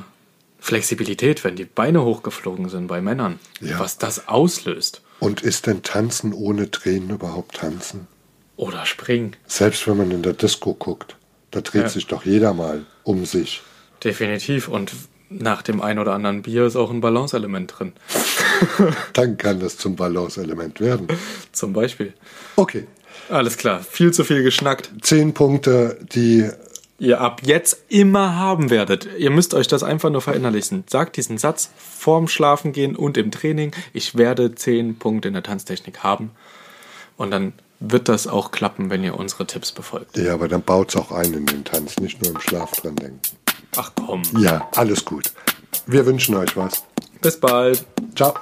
Flexibilität, 0.66 1.44
wenn 1.44 1.54
die 1.54 1.64
Beine 1.64 2.02
hochgeflogen 2.04 2.68
sind 2.68 2.88
bei 2.88 3.00
Männern, 3.00 3.38
Ja. 3.60 3.78
was 3.78 3.98
das 3.98 4.26
auslöst. 4.26 5.00
Und 5.20 5.40
ist 5.42 5.66
denn 5.68 5.82
Tanzen 5.84 6.32
ohne 6.32 6.70
Tränen 6.72 7.10
überhaupt 7.10 7.56
Tanzen? 7.56 8.08
Oder 8.56 8.84
Springen. 8.84 9.36
Selbst 9.46 9.86
wenn 9.86 9.96
man 9.96 10.10
in 10.10 10.22
der 10.22 10.32
Disco 10.32 10.74
guckt, 10.74 11.16
da 11.52 11.60
dreht 11.60 11.82
Ja. 11.82 11.88
sich 11.88 12.06
doch 12.08 12.24
jeder 12.24 12.52
mal 12.52 12.84
um 13.04 13.24
sich. 13.26 13.62
Definitiv. 14.02 14.66
Und 14.66 14.92
nach 15.30 15.62
dem 15.62 15.80
ein 15.80 16.00
oder 16.00 16.14
anderen 16.14 16.42
Bier 16.42 16.66
ist 16.66 16.74
auch 16.74 16.90
ein 16.90 17.00
Balanceelement 17.00 17.72
drin. 17.78 17.92
Dann 19.12 19.36
kann 19.38 19.60
das 19.60 19.76
zum 19.78 19.94
Balance-Element 19.96 20.80
werden. 20.80 21.06
Zum 21.52 21.72
Beispiel. 21.74 22.12
Okay, 22.56 22.86
Alles 23.28 23.56
klar. 23.56 23.80
Viel 23.82 24.12
zu 24.12 24.24
viel 24.24 24.42
geschnackt. 24.42 24.90
zehn 25.02 25.32
Punkte, 25.34 25.98
die 26.12 26.48
ihr 26.98 27.20
ab 27.20 27.42
jetzt 27.44 27.84
immer 27.88 28.36
haben 28.36 28.70
werdet. 28.70 29.08
Ihr 29.18 29.30
müsst 29.30 29.54
euch 29.54 29.68
das 29.68 29.82
einfach 29.82 30.10
nur 30.10 30.22
verinnerlichen. 30.22 30.84
Sagt 30.88 31.16
diesen 31.16 31.38
Satz 31.38 31.70
vorm 31.76 32.28
Schlafengehen 32.28 32.96
und 32.96 33.16
im 33.16 33.30
Training. 33.30 33.72
Ich 33.92 34.16
werde 34.16 34.54
10 34.54 34.98
Punkte 34.98 35.28
in 35.28 35.34
der 35.34 35.42
Tanztechnik 35.42 36.02
haben. 36.02 36.30
Und 37.16 37.30
dann 37.30 37.52
wird 37.80 38.08
das 38.08 38.26
auch 38.26 38.50
klappen, 38.50 38.90
wenn 38.90 39.04
ihr 39.04 39.18
unsere 39.18 39.46
Tipps 39.46 39.72
befolgt. 39.72 40.16
Ja, 40.16 40.34
aber 40.34 40.48
dann 40.48 40.62
baut's 40.62 40.96
auch 40.96 41.12
ein 41.12 41.32
in 41.34 41.46
den 41.46 41.64
Tanz, 41.64 41.98
nicht 41.98 42.22
nur 42.22 42.32
im 42.32 42.40
Schlaf 42.40 42.72
dran 42.72 42.96
denken. 42.96 43.20
Ach 43.76 43.92
komm. 43.94 44.22
Ja, 44.38 44.68
alles 44.74 45.04
gut. 45.04 45.32
Wir 45.86 46.06
wünschen 46.06 46.34
euch 46.34 46.56
was. 46.56 46.84
Bis 47.20 47.38
bald. 47.38 47.84
Ciao. 48.14 48.34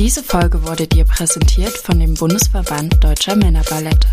Diese 0.00 0.22
Folge 0.22 0.66
wurde 0.66 0.86
dir 0.86 1.04
präsentiert 1.04 1.76
von 1.76 2.00
dem 2.00 2.14
Bundesverband 2.14 3.04
Deutscher 3.04 3.36
Männerballette. 3.36 4.08